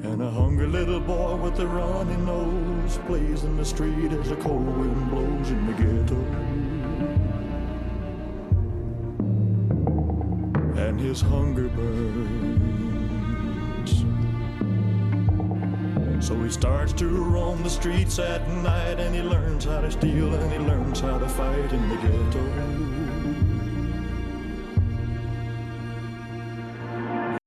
[0.02, 4.36] And a hungry little boy with a runny nose plays in the street as the
[4.36, 6.20] cold wind blows in the ghetto.
[10.76, 12.49] And his hunger burns.
[16.50, 20.52] He starts to roam the streets at night and he learns how to steal and
[20.52, 22.89] he learns how to fight in the ghetto.